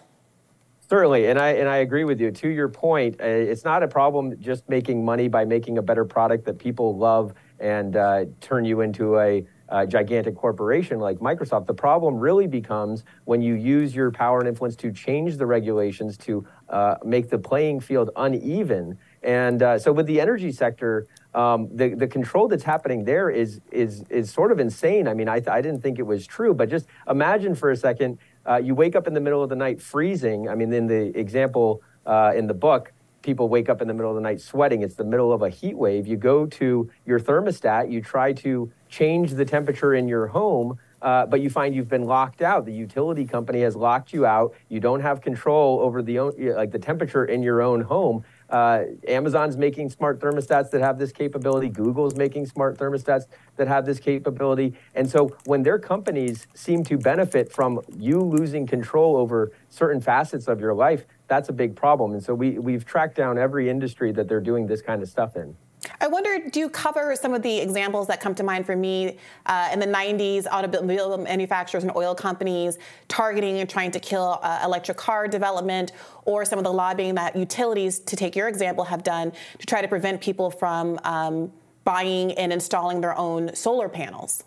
[0.89, 2.31] Certainly, and I and I agree with you.
[2.31, 6.07] To your point, uh, it's not a problem just making money by making a better
[6.07, 11.67] product that people love and uh, turn you into a, a gigantic corporation like Microsoft.
[11.67, 16.17] The problem really becomes when you use your power and influence to change the regulations
[16.19, 18.97] to uh, make the playing field uneven.
[19.23, 23.61] And uh, so, with the energy sector, um, the the control that's happening there is
[23.71, 25.07] is is sort of insane.
[25.07, 28.19] I mean, I, I didn't think it was true, but just imagine for a second
[28.49, 30.49] uh, you wake up in the middle of the night freezing.
[30.49, 32.93] I mean, in the example uh, in the book,
[33.23, 34.83] people wake up in the middle of the night sweating.
[34.83, 36.07] It's the middle of a heat wave.
[36.07, 40.79] You go to your thermostat, you try to change the temperature in your home.
[41.01, 42.65] Uh, but you find you've been locked out.
[42.65, 44.55] The utility company has locked you out.
[44.69, 46.19] You don't have control over the
[46.57, 48.25] like the temperature in your own home.
[48.51, 51.69] Uh, Amazon's making smart thermostats that have this capability.
[51.69, 53.27] Google's making smart thermostats
[53.57, 54.75] that have this capability.
[54.95, 60.49] And so when their companies seem to benefit from you losing control over certain facets
[60.49, 62.13] of your life, that's a big problem.
[62.13, 65.37] And so we, we've tracked down every industry that they're doing this kind of stuff
[65.37, 65.57] in.
[66.01, 69.19] I wonder, do you cover some of the examples that come to mind for me
[69.47, 74.61] uh, in the 90s, automobile manufacturers and oil companies targeting and trying to kill uh,
[74.65, 75.93] electric car development,
[76.25, 79.81] or some of the lobbying that utilities, to take your example, have done to try
[79.81, 81.53] to prevent people from um,
[81.85, 84.45] buying and installing their own solar panels?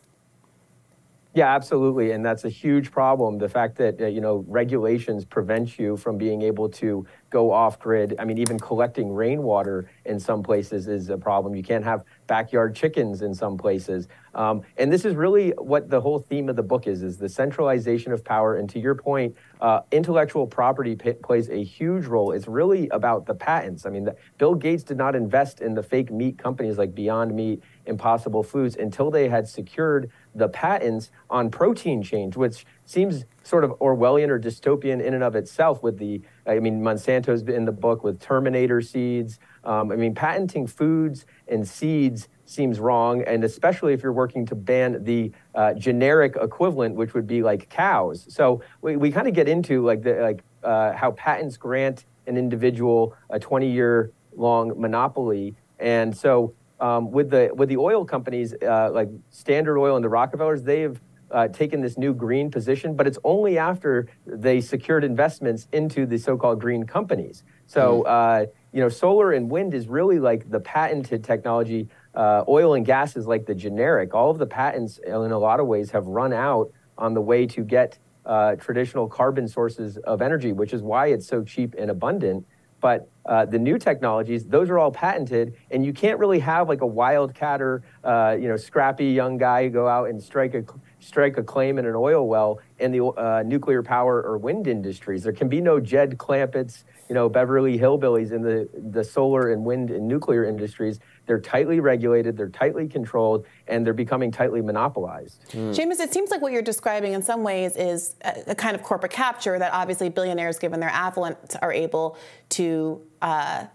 [1.33, 3.37] Yeah, absolutely, and that's a huge problem.
[3.37, 7.79] The fact that uh, you know regulations prevent you from being able to go off
[7.79, 8.15] grid.
[8.19, 11.55] I mean, even collecting rainwater in some places is a problem.
[11.55, 14.07] You can't have backyard chickens in some places.
[14.33, 17.27] Um, and this is really what the whole theme of the book is, is the
[17.27, 18.55] centralization of power.
[18.55, 22.31] And to your point, uh, intellectual property p- plays a huge role.
[22.31, 23.85] It's really about the patents.
[23.85, 27.35] I mean, the, Bill Gates did not invest in the fake meat companies like Beyond
[27.35, 33.65] Meat, Impossible Foods, until they had secured the patents on protein change, which seems sort
[33.65, 37.73] of Orwellian or dystopian in and of itself with the, I mean, Monsanto's in the
[37.73, 39.37] book with Terminator seeds.
[39.63, 44.55] Um, I mean, patenting foods and seeds seems wrong, and especially if you're working to
[44.55, 48.25] ban the uh, generic equivalent, which would be like cows.
[48.29, 52.37] So we, we kind of get into like the like uh, how patents grant an
[52.37, 58.53] individual a 20 year long monopoly, and so um, with the with the oil companies
[58.61, 60.99] uh, like Standard Oil and the Rockefellers, they've
[61.31, 66.17] uh, taken this new green position, but it's only after they secured investments into the
[66.17, 67.43] so-called green companies.
[67.67, 71.89] So, uh, you know, solar and wind is really like the patented technology.
[72.15, 74.13] Uh, oil and gas is like the generic.
[74.13, 77.45] All of the patents, in a lot of ways, have run out on the way
[77.47, 81.91] to get uh, traditional carbon sources of energy, which is why it's so cheap and
[81.91, 82.45] abundant.
[82.79, 86.81] But uh, the new technologies, those are all patented, and you can't really have like
[86.81, 90.63] a wildcatter, uh, you know, scrappy young guy go out and strike a
[91.01, 95.23] strike a claim in an oil well in the uh, nuclear power or wind industries.
[95.23, 99.65] There can be no Jed Clampett's, you know, Beverly Hillbillies in the the solar and
[99.65, 100.99] wind and nuclear industries.
[101.25, 105.43] They're tightly regulated, they're tightly controlled, and they're becoming tightly monopolized.
[105.51, 108.83] Seamus, it seems like what you're describing in some ways is a, a kind of
[108.83, 112.17] corporate capture that obviously billionaires, given their affluence, are able
[112.49, 113.01] to.
[113.21, 113.65] Uh,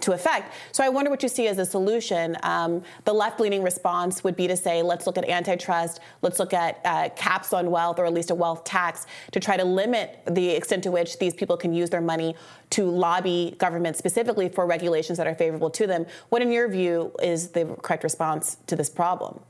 [0.00, 0.52] to effect.
[0.72, 2.36] So I wonder what you see as a solution.
[2.42, 6.80] Um, the left-leaning response would be to say, let's look at antitrust, let's look at
[6.84, 10.50] uh, caps on wealth, or at least a wealth tax, to try to limit the
[10.50, 12.34] extent to which these people can use their money
[12.70, 16.06] to lobby government specifically for regulations that are favorable to them.
[16.28, 19.40] What, in your view, is the correct response to this problem?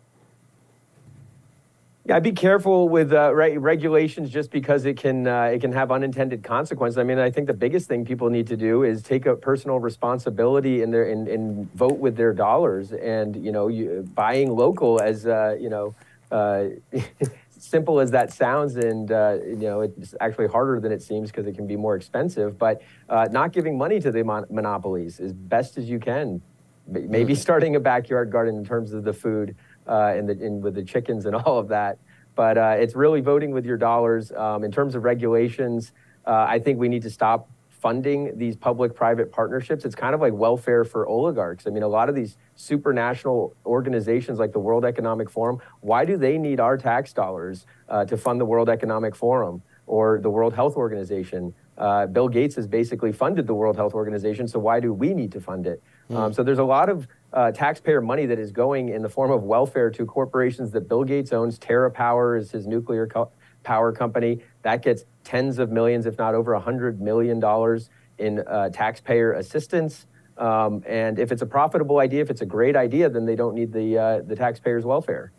[2.09, 5.91] Yeah, be careful with uh, re- regulations just because it can uh, it can have
[5.91, 6.99] unintended consequences.
[6.99, 9.81] I mean, I think the biggest thing people need to do is take a personal
[9.81, 12.93] responsibility in their and, and vote with their dollars.
[12.93, 15.97] And you know, you, buying local, as uh, you know,
[16.31, 16.67] uh,
[17.59, 21.49] simple as that sounds, and uh, you know, it's actually harder than it seems because
[21.49, 22.57] it can be more expensive.
[22.57, 26.41] But uh, not giving money to the mon- monopolies as best as you can.
[26.87, 29.57] Maybe starting a backyard garden in terms of the food
[29.87, 31.99] uh, and, the, and with the chickens and all of that.
[32.35, 34.31] But uh, it's really voting with your dollars.
[34.33, 35.93] Um, in terms of regulations,
[36.27, 37.49] uh, I think we need to stop
[37.81, 39.85] funding these public-private partnerships.
[39.85, 41.67] It's kind of like welfare for oligarchs.
[41.67, 46.17] I mean, a lot of these supranational organizations like the World Economic Forum, why do
[46.17, 50.55] they need our tax dollars uh, to fund the World Economic Forum or the World
[50.55, 51.55] Health Organization?
[51.79, 55.31] Uh, Bill Gates has basically funded the World Health Organization, so why do we need
[55.33, 55.83] to fund it?
[56.11, 59.31] Um, so there's a lot of uh, taxpayer money that is going in the form
[59.31, 61.59] of welfare to corporations that Bill Gates owns.
[61.59, 63.31] TerraPower is his nuclear co-
[63.63, 64.41] power company.
[64.63, 69.33] That gets tens of millions, if not over a hundred million dollars in uh, taxpayer
[69.33, 70.07] assistance.
[70.39, 73.55] Um, and if it's a profitable idea, if it's a great idea, then they don't
[73.55, 75.33] need the uh, the taxpayers' welfare.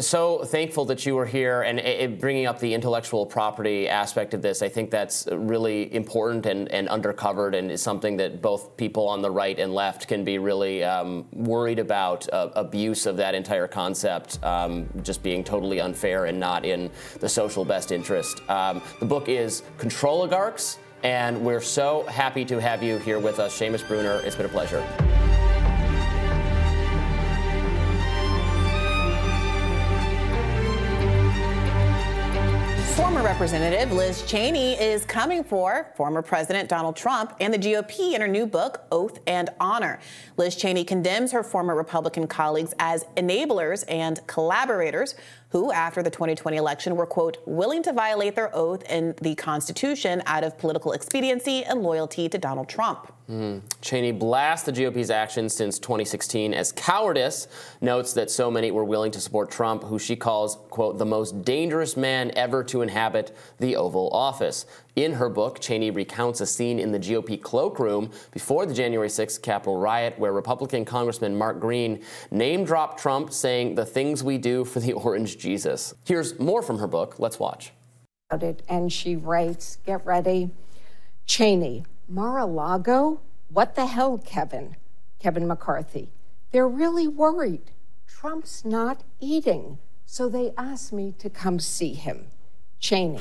[0.00, 4.42] So thankful that you were here and uh, bringing up the intellectual property aspect of
[4.42, 4.62] this.
[4.62, 9.22] I think that's really important and, and undercovered and is something that both people on
[9.22, 13.66] the right and left can be really um, worried about uh, abuse of that entire
[13.66, 18.40] concept um, just being totally unfair and not in the social best interest.
[18.48, 23.58] Um, the book is Controligarchs, and we're so happy to have you here with us,
[23.58, 24.20] Seamus Bruner.
[24.24, 25.27] It's been a pleasure.
[33.18, 38.20] Former Representative Liz Cheney is coming for former President Donald Trump and the GOP in
[38.20, 39.98] her new book, Oath and Honor.
[40.36, 45.16] Liz Cheney condemns her former Republican colleagues as enablers and collaborators
[45.50, 50.22] who, after the 2020 election, were, quote, willing to violate their oath and the Constitution
[50.26, 53.12] out of political expediency and loyalty to Donald Trump.
[53.28, 53.58] Hmm.
[53.82, 57.48] Cheney blasts the GOP's actions since 2016 as cowardice,
[57.80, 61.42] notes that so many were willing to support Trump, who she calls, quote, the most
[61.44, 64.64] dangerous man ever to inhabit the Oval Office.
[64.98, 69.40] In her book, Cheney recounts a scene in the GOP cloakroom before the January 6th
[69.42, 72.02] Capitol riot where Republican Congressman Mark Green
[72.32, 75.94] name dropped Trump, saying the things we do for the orange Jesus.
[76.04, 77.20] Here's more from her book.
[77.20, 77.70] Let's watch.
[78.68, 80.50] and she writes, Get ready.
[81.26, 83.20] Cheney, Mar a Lago?
[83.50, 84.74] What the hell, Kevin?
[85.20, 86.10] Kevin McCarthy.
[86.50, 87.70] They're really worried.
[88.08, 92.26] Trump's not eating, so they asked me to come see him.
[92.80, 93.20] Cheney,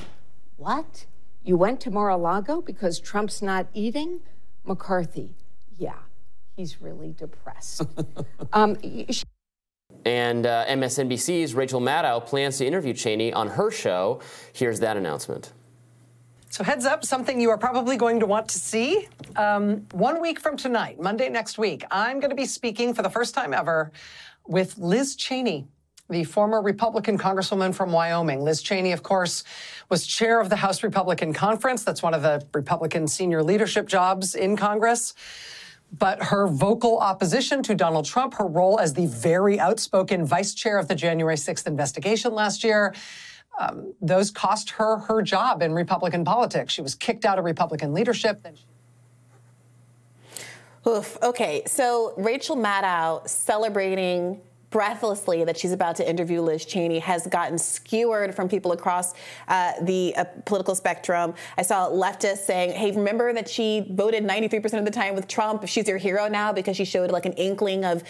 [0.56, 1.06] what?
[1.48, 4.19] You went to Mar a Lago because Trump's not eating?
[4.65, 5.34] McCarthy,
[5.78, 5.95] yeah,
[6.57, 7.84] he's really depressed.
[8.53, 9.24] um, she-
[10.03, 14.19] And uh, MSNBC's Rachel Maddow plans to interview Cheney on her show.
[14.52, 15.53] Here's that announcement.
[16.49, 19.07] So, heads up, something you are probably going to want to see.
[19.38, 23.10] Um, one week from tonight, Monday next week, I'm going to be speaking for the
[23.10, 23.94] first time ever
[24.45, 25.69] with Liz Cheney,
[26.09, 28.41] the former Republican Congresswoman from Wyoming.
[28.41, 29.43] Liz Cheney, of course,
[29.89, 31.84] was chair of the House Republican Conference.
[31.84, 35.13] That's one of the Republican senior leadership jobs in Congress.
[35.97, 40.77] But her vocal opposition to Donald Trump, her role as the very outspoken vice chair
[40.77, 42.93] of the January 6th investigation last year,
[43.59, 46.73] um, those cost her her job in Republican politics.
[46.73, 48.45] She was kicked out of Republican leadership.
[50.85, 51.17] Oof.
[51.23, 54.39] Okay, so Rachel Maddow celebrating
[54.78, 59.16] breathlessly that she's about to interview Liz Cheney has gotten skewered from people across
[59.48, 61.34] uh, the uh, political spectrum.
[61.58, 65.68] I saw leftists saying, "Hey, remember that she voted 93% of the time with Trump?
[65.68, 68.04] She's your hero now because she showed like an inkling of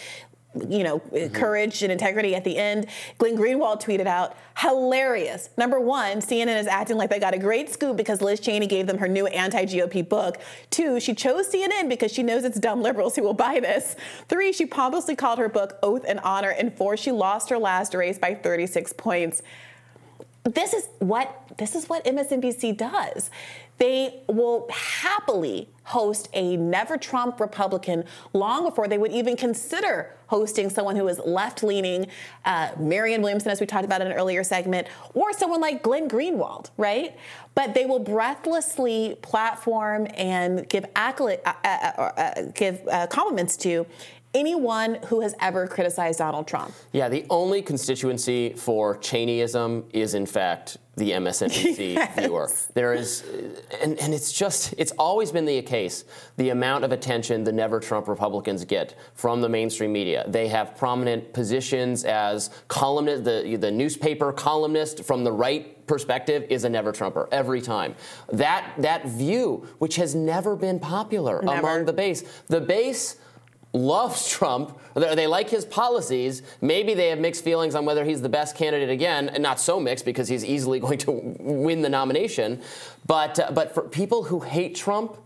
[0.54, 1.32] you know, mm-hmm.
[1.34, 2.86] courage and integrity at the end.
[3.18, 5.50] Glenn Greenwald tweeted out, hilarious.
[5.56, 8.86] Number one, CNN is acting like they got a great scoop because Liz Cheney gave
[8.86, 10.38] them her new anti GOP book.
[10.70, 13.94] Two, she chose CNN because she knows it's dumb liberals who will buy this.
[14.28, 16.50] Three, she pompously called her book Oath and Honor.
[16.50, 19.42] And four, she lost her last race by 36 points.
[20.44, 23.30] This is what this is what MSNBC does.
[23.78, 30.68] They will happily host a never Trump Republican long before they would even consider hosting
[30.68, 32.06] someone who is left leaning,
[32.44, 36.08] uh, Marianne Williamson, as we talked about in an earlier segment, or someone like Glenn
[36.08, 37.16] Greenwald, right?
[37.54, 43.56] But they will breathlessly platform and give accolade, uh, uh, uh, uh give uh, compliments
[43.58, 43.86] to
[44.34, 46.74] anyone who has ever criticized Donald Trump.
[46.92, 52.18] Yeah, the only constituency for Cheneyism is, in fact, the MSNBC yes.
[52.18, 52.50] viewer.
[52.74, 56.04] There is, uh, and, and it's just, it's always been the case,
[56.36, 60.24] the amount of attention the never Trump Republicans get from the mainstream media.
[60.28, 66.64] They have prominent positions as columnist, the, the newspaper columnist from the right perspective is
[66.64, 67.96] a never Trumper every time.
[68.30, 71.58] That, that view, which has never been popular never.
[71.58, 73.16] among the base, the base
[73.78, 76.42] loves Trump, they like his policies.
[76.60, 79.78] Maybe they have mixed feelings on whether he's the best candidate again, and not so
[79.78, 82.60] mixed because he's easily going to win the nomination.
[83.06, 85.16] But uh, but for people who hate Trump,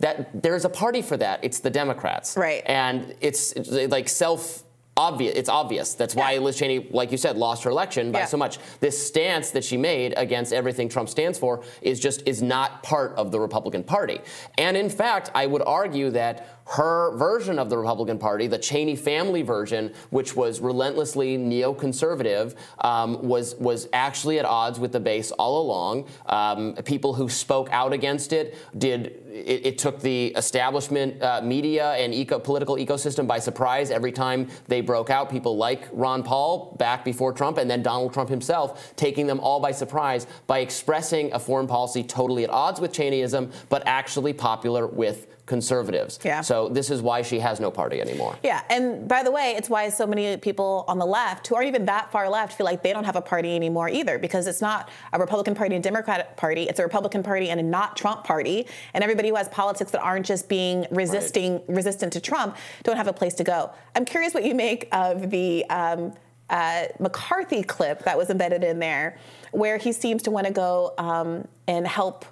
[0.00, 1.40] that there's a party for that.
[1.42, 2.62] It's the Democrats, right?
[2.66, 4.62] And it's, it's like self
[4.98, 5.36] obvious.
[5.36, 5.94] It's obvious.
[5.94, 6.40] That's why yeah.
[6.40, 8.24] Liz Cheney, like you said, lost her election by yeah.
[8.26, 8.58] so much.
[8.80, 13.14] This stance that she made against everything Trump stands for is just is not part
[13.14, 14.20] of the Republican Party.
[14.58, 18.94] And in fact, I would argue that her version of the Republican Party, the Cheney
[18.94, 25.30] family version, which was relentlessly neoconservative, um, was was actually at odds with the base
[25.32, 26.06] all along.
[26.26, 29.22] Um, people who spoke out against it did.
[29.28, 34.48] It, it took the establishment uh, media and eco, political ecosystem by surprise every time
[34.66, 35.30] they broke out.
[35.30, 39.60] People like Ron Paul back before Trump, and then Donald Trump himself, taking them all
[39.60, 44.86] by surprise by expressing a foreign policy totally at odds with Cheneyism, but actually popular
[44.86, 46.20] with conservatives.
[46.24, 46.42] Yeah.
[46.42, 48.38] So this is why she has no party anymore.
[48.44, 48.62] Yeah.
[48.70, 51.86] And by the way, it's why so many people on the left who aren't even
[51.86, 54.90] that far left feel like they don't have a party anymore either because it's not
[55.12, 56.64] a Republican Party and Democratic Party.
[56.64, 58.66] It's a Republican Party and a not Trump party.
[58.94, 61.68] And everybody who has politics that aren't just being resisting right.
[61.68, 63.72] resistant to Trump don't have a place to go.
[63.96, 66.12] I'm curious what you make of the um,
[66.50, 69.18] uh, McCarthy clip that was embedded in there,
[69.52, 72.24] where he seems to want to go um, and help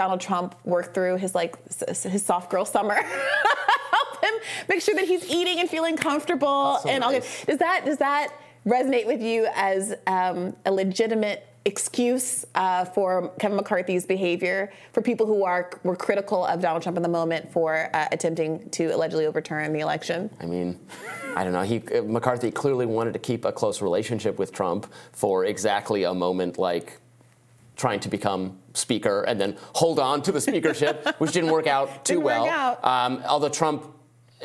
[0.00, 1.54] Donald Trump work through his like
[1.86, 2.94] his soft girl summer.
[2.94, 4.34] Help him
[4.66, 7.44] make sure that he's eating and feeling comfortable so and all nice.
[7.44, 8.32] Does that does that
[8.64, 15.26] resonate with you as um, a legitimate excuse uh, for Kevin McCarthy's behavior for people
[15.26, 19.26] who are were critical of Donald Trump in the moment for uh, attempting to allegedly
[19.26, 20.30] overturn the election?
[20.40, 20.80] I mean,
[21.36, 21.60] I don't know.
[21.60, 26.56] He McCarthy clearly wanted to keep a close relationship with Trump for exactly a moment
[26.56, 26.98] like
[27.80, 32.04] trying to become speaker and then hold on to the speakership, which didn't work out
[32.04, 32.46] too didn't well.
[32.46, 32.84] Out.
[32.84, 33.86] Um, although Trump,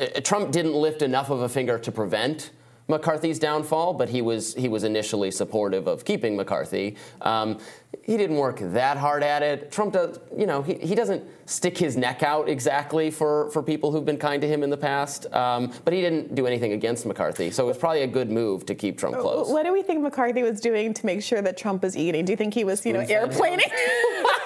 [0.00, 2.50] uh, Trump didn't lift enough of a finger to prevent
[2.88, 6.96] McCarthy's downfall, but he was he was initially supportive of keeping McCarthy.
[7.20, 7.58] Um,
[8.02, 9.72] he didn't work that hard at it.
[9.72, 13.90] Trump does, you know, he, he doesn't stick his neck out exactly for, for people
[13.90, 17.06] who've been kind to him in the past, um, but he didn't do anything against
[17.06, 17.50] McCarthy.
[17.50, 19.48] So it was probably a good move to keep Trump close.
[19.50, 22.24] What do we think McCarthy was doing to make sure that Trump was eating?
[22.24, 23.70] Do you think he was, you know, airplaning?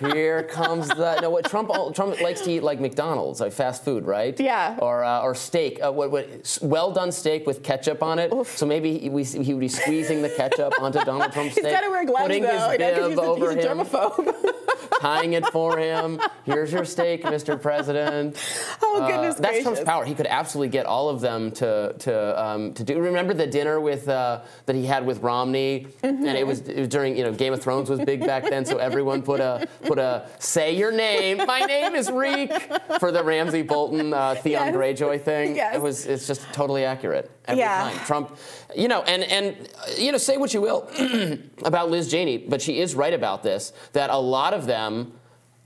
[0.00, 1.30] Here comes the no.
[1.30, 4.38] What Trump Trump likes to eat like McDonald's, like fast food, right?
[4.38, 4.76] Yeah.
[4.80, 8.32] Or uh, or steak, uh, what, what, well done steak with ketchup on it.
[8.32, 8.56] Oof.
[8.56, 11.66] So maybe he, we, he would be squeezing the ketchup onto Donald Trump's steak.
[11.66, 13.64] He's got to wear gloves though, his bib he's a, he's.
[13.64, 14.54] A germaphobe.
[15.02, 16.20] tying it for him.
[16.44, 17.60] Here's your steak, Mr.
[17.60, 18.36] President.
[18.80, 19.62] Oh goodness uh, That's.
[19.62, 20.04] Trump's power.
[20.04, 23.00] He could absolutely get all of them to to um, to do.
[23.00, 26.24] Remember the dinner with uh, that he had with Romney, mm-hmm.
[26.24, 28.64] and it was, it was, during you know Game of Thrones was big back then,
[28.64, 31.38] so everyone put a put a say your name.
[31.38, 32.52] My name is Reek
[33.00, 34.76] for the Ramsay Bolton uh, Theon yes.
[34.76, 35.56] Greyjoy thing.
[35.56, 35.74] Yes.
[35.74, 37.90] It was it's just totally accurate every yeah.
[37.90, 38.06] time.
[38.06, 38.38] Trump,
[38.76, 39.68] you know, and and
[39.98, 40.88] you know, say what you will
[41.64, 43.72] about Liz Cheney, but she is right about this.
[43.92, 44.91] That a lot of them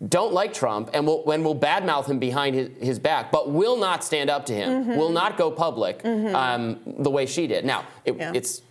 [0.08, 3.78] don't like Trump and will, and will badmouth him behind his, his back, but will
[3.78, 4.96] not stand up to him, mm-hmm.
[4.96, 6.34] will not go public mm-hmm.
[6.34, 7.64] um, the way she did.
[7.64, 8.32] Now, it, yeah.
[8.34, 8.62] it's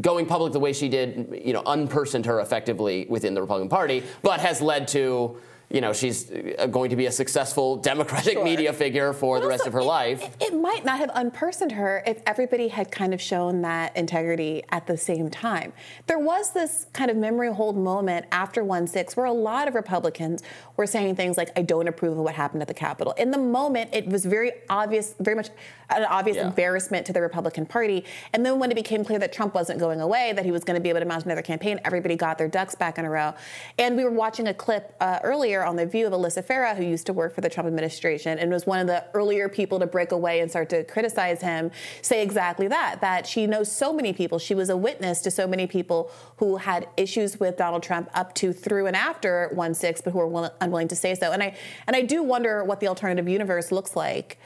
[0.00, 4.02] going public the way she did, you know, unpersoned her effectively within the Republican Party,
[4.22, 5.36] but has led to
[5.70, 8.44] you know, she's uh, going to be a successful Democratic Sure.
[8.44, 10.34] media figure for the rest of her life.
[10.40, 14.88] It might not have unpersoned her if everybody had kind of shown that integrity at
[14.88, 15.72] the same time.
[16.08, 19.76] There was this kind of memory hole moment after 1 6 where a lot of
[19.76, 20.42] Republicans
[20.76, 23.12] were saying things like, I don't approve of what happened at the Capitol.
[23.16, 25.50] In the moment, it was very obvious, very much
[25.90, 26.46] an obvious Yeah.
[26.48, 28.04] embarrassment to the Republican Party.
[28.32, 30.76] And then when it became clear that Trump wasn't going away, that he was going
[30.76, 33.34] to be able to mount another campaign, everybody got their ducks back in a row.
[33.78, 36.84] And we were watching a clip uh, earlier on The View of Alyssa Farah, who
[36.84, 39.86] used to work for the Trump administration and was one of the earlier people to
[39.86, 41.70] break away and start to criticize him,
[42.02, 44.38] say exactly that, that she knows so many people.
[44.38, 48.34] She was a witness to so many people who had issues with Donald Trump up
[48.36, 51.32] to, through, and after 1 6, but who were will- unwilling to say so.
[51.32, 51.56] And I,
[51.86, 54.38] and I do wonder what the alternative universe looks like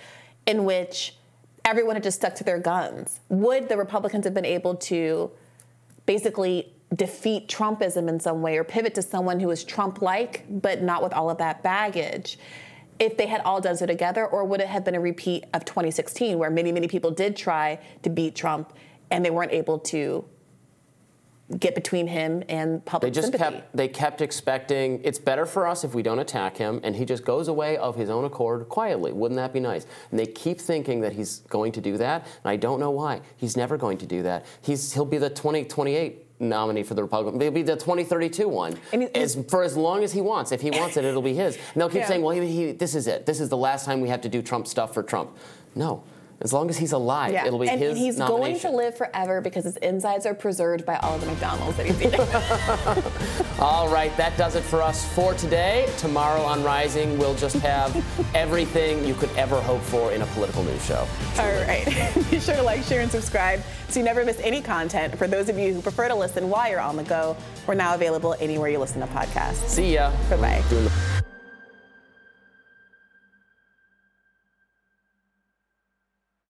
[0.47, 1.17] in which
[1.65, 3.21] everyone had just stuck to their guns.
[3.29, 5.31] Would the Republicans have been able to
[6.07, 10.83] basically defeat Trumpism in some way or pivot to someone who is Trump like, but
[10.83, 12.39] not with all of that baggage?
[12.99, 15.65] If they had all done so together, or would it have been a repeat of
[15.65, 18.73] 2016, where many, many people did try to beat Trump
[19.11, 20.25] and they weren't able to
[21.59, 23.57] get between him and public They just sympathy?
[23.57, 27.05] kept they kept expecting it's better for us if we don't attack him and he
[27.05, 29.13] just goes away of his own accord quietly.
[29.13, 29.87] Wouldn't that be nice?
[30.11, 33.21] And they keep thinking that he's going to do that, and I don't know why.
[33.37, 34.47] He's never going to do that.
[34.63, 37.41] He's he'll be the 2028 nominee for the Republican.
[37.41, 38.77] He'll be the 2032 one.
[39.15, 40.53] as, for as long as he wants.
[40.53, 41.57] If he wants it, it'll be his.
[41.57, 42.09] And they'll keep Yeah.
[42.09, 43.27] saying, well, he, he, this is it.
[43.27, 45.31] This is the last time we have to do Trump stuff for Trump.
[45.75, 46.03] No.
[46.45, 48.95] As long as he's alive, Yeah, it'll be and his And he's going to live
[48.95, 52.21] forever because his insides are preserved by all of the McDonald's that he's eating.
[53.61, 55.91] All right, that does it for us for today.
[55.97, 57.97] Tomorrow on Rising, we'll just have
[58.35, 61.09] everything you could ever hope for in a political news show.
[61.39, 61.87] All right.
[62.31, 65.17] Be sure to like, share, and subscribe so you never miss any content.
[65.17, 67.95] For those of you who prefer to listen while you're on the go, we're now
[67.95, 69.69] available anywhere you listen to podcasts.
[69.69, 70.13] See ya.
[70.29, 71.25] Bye bye.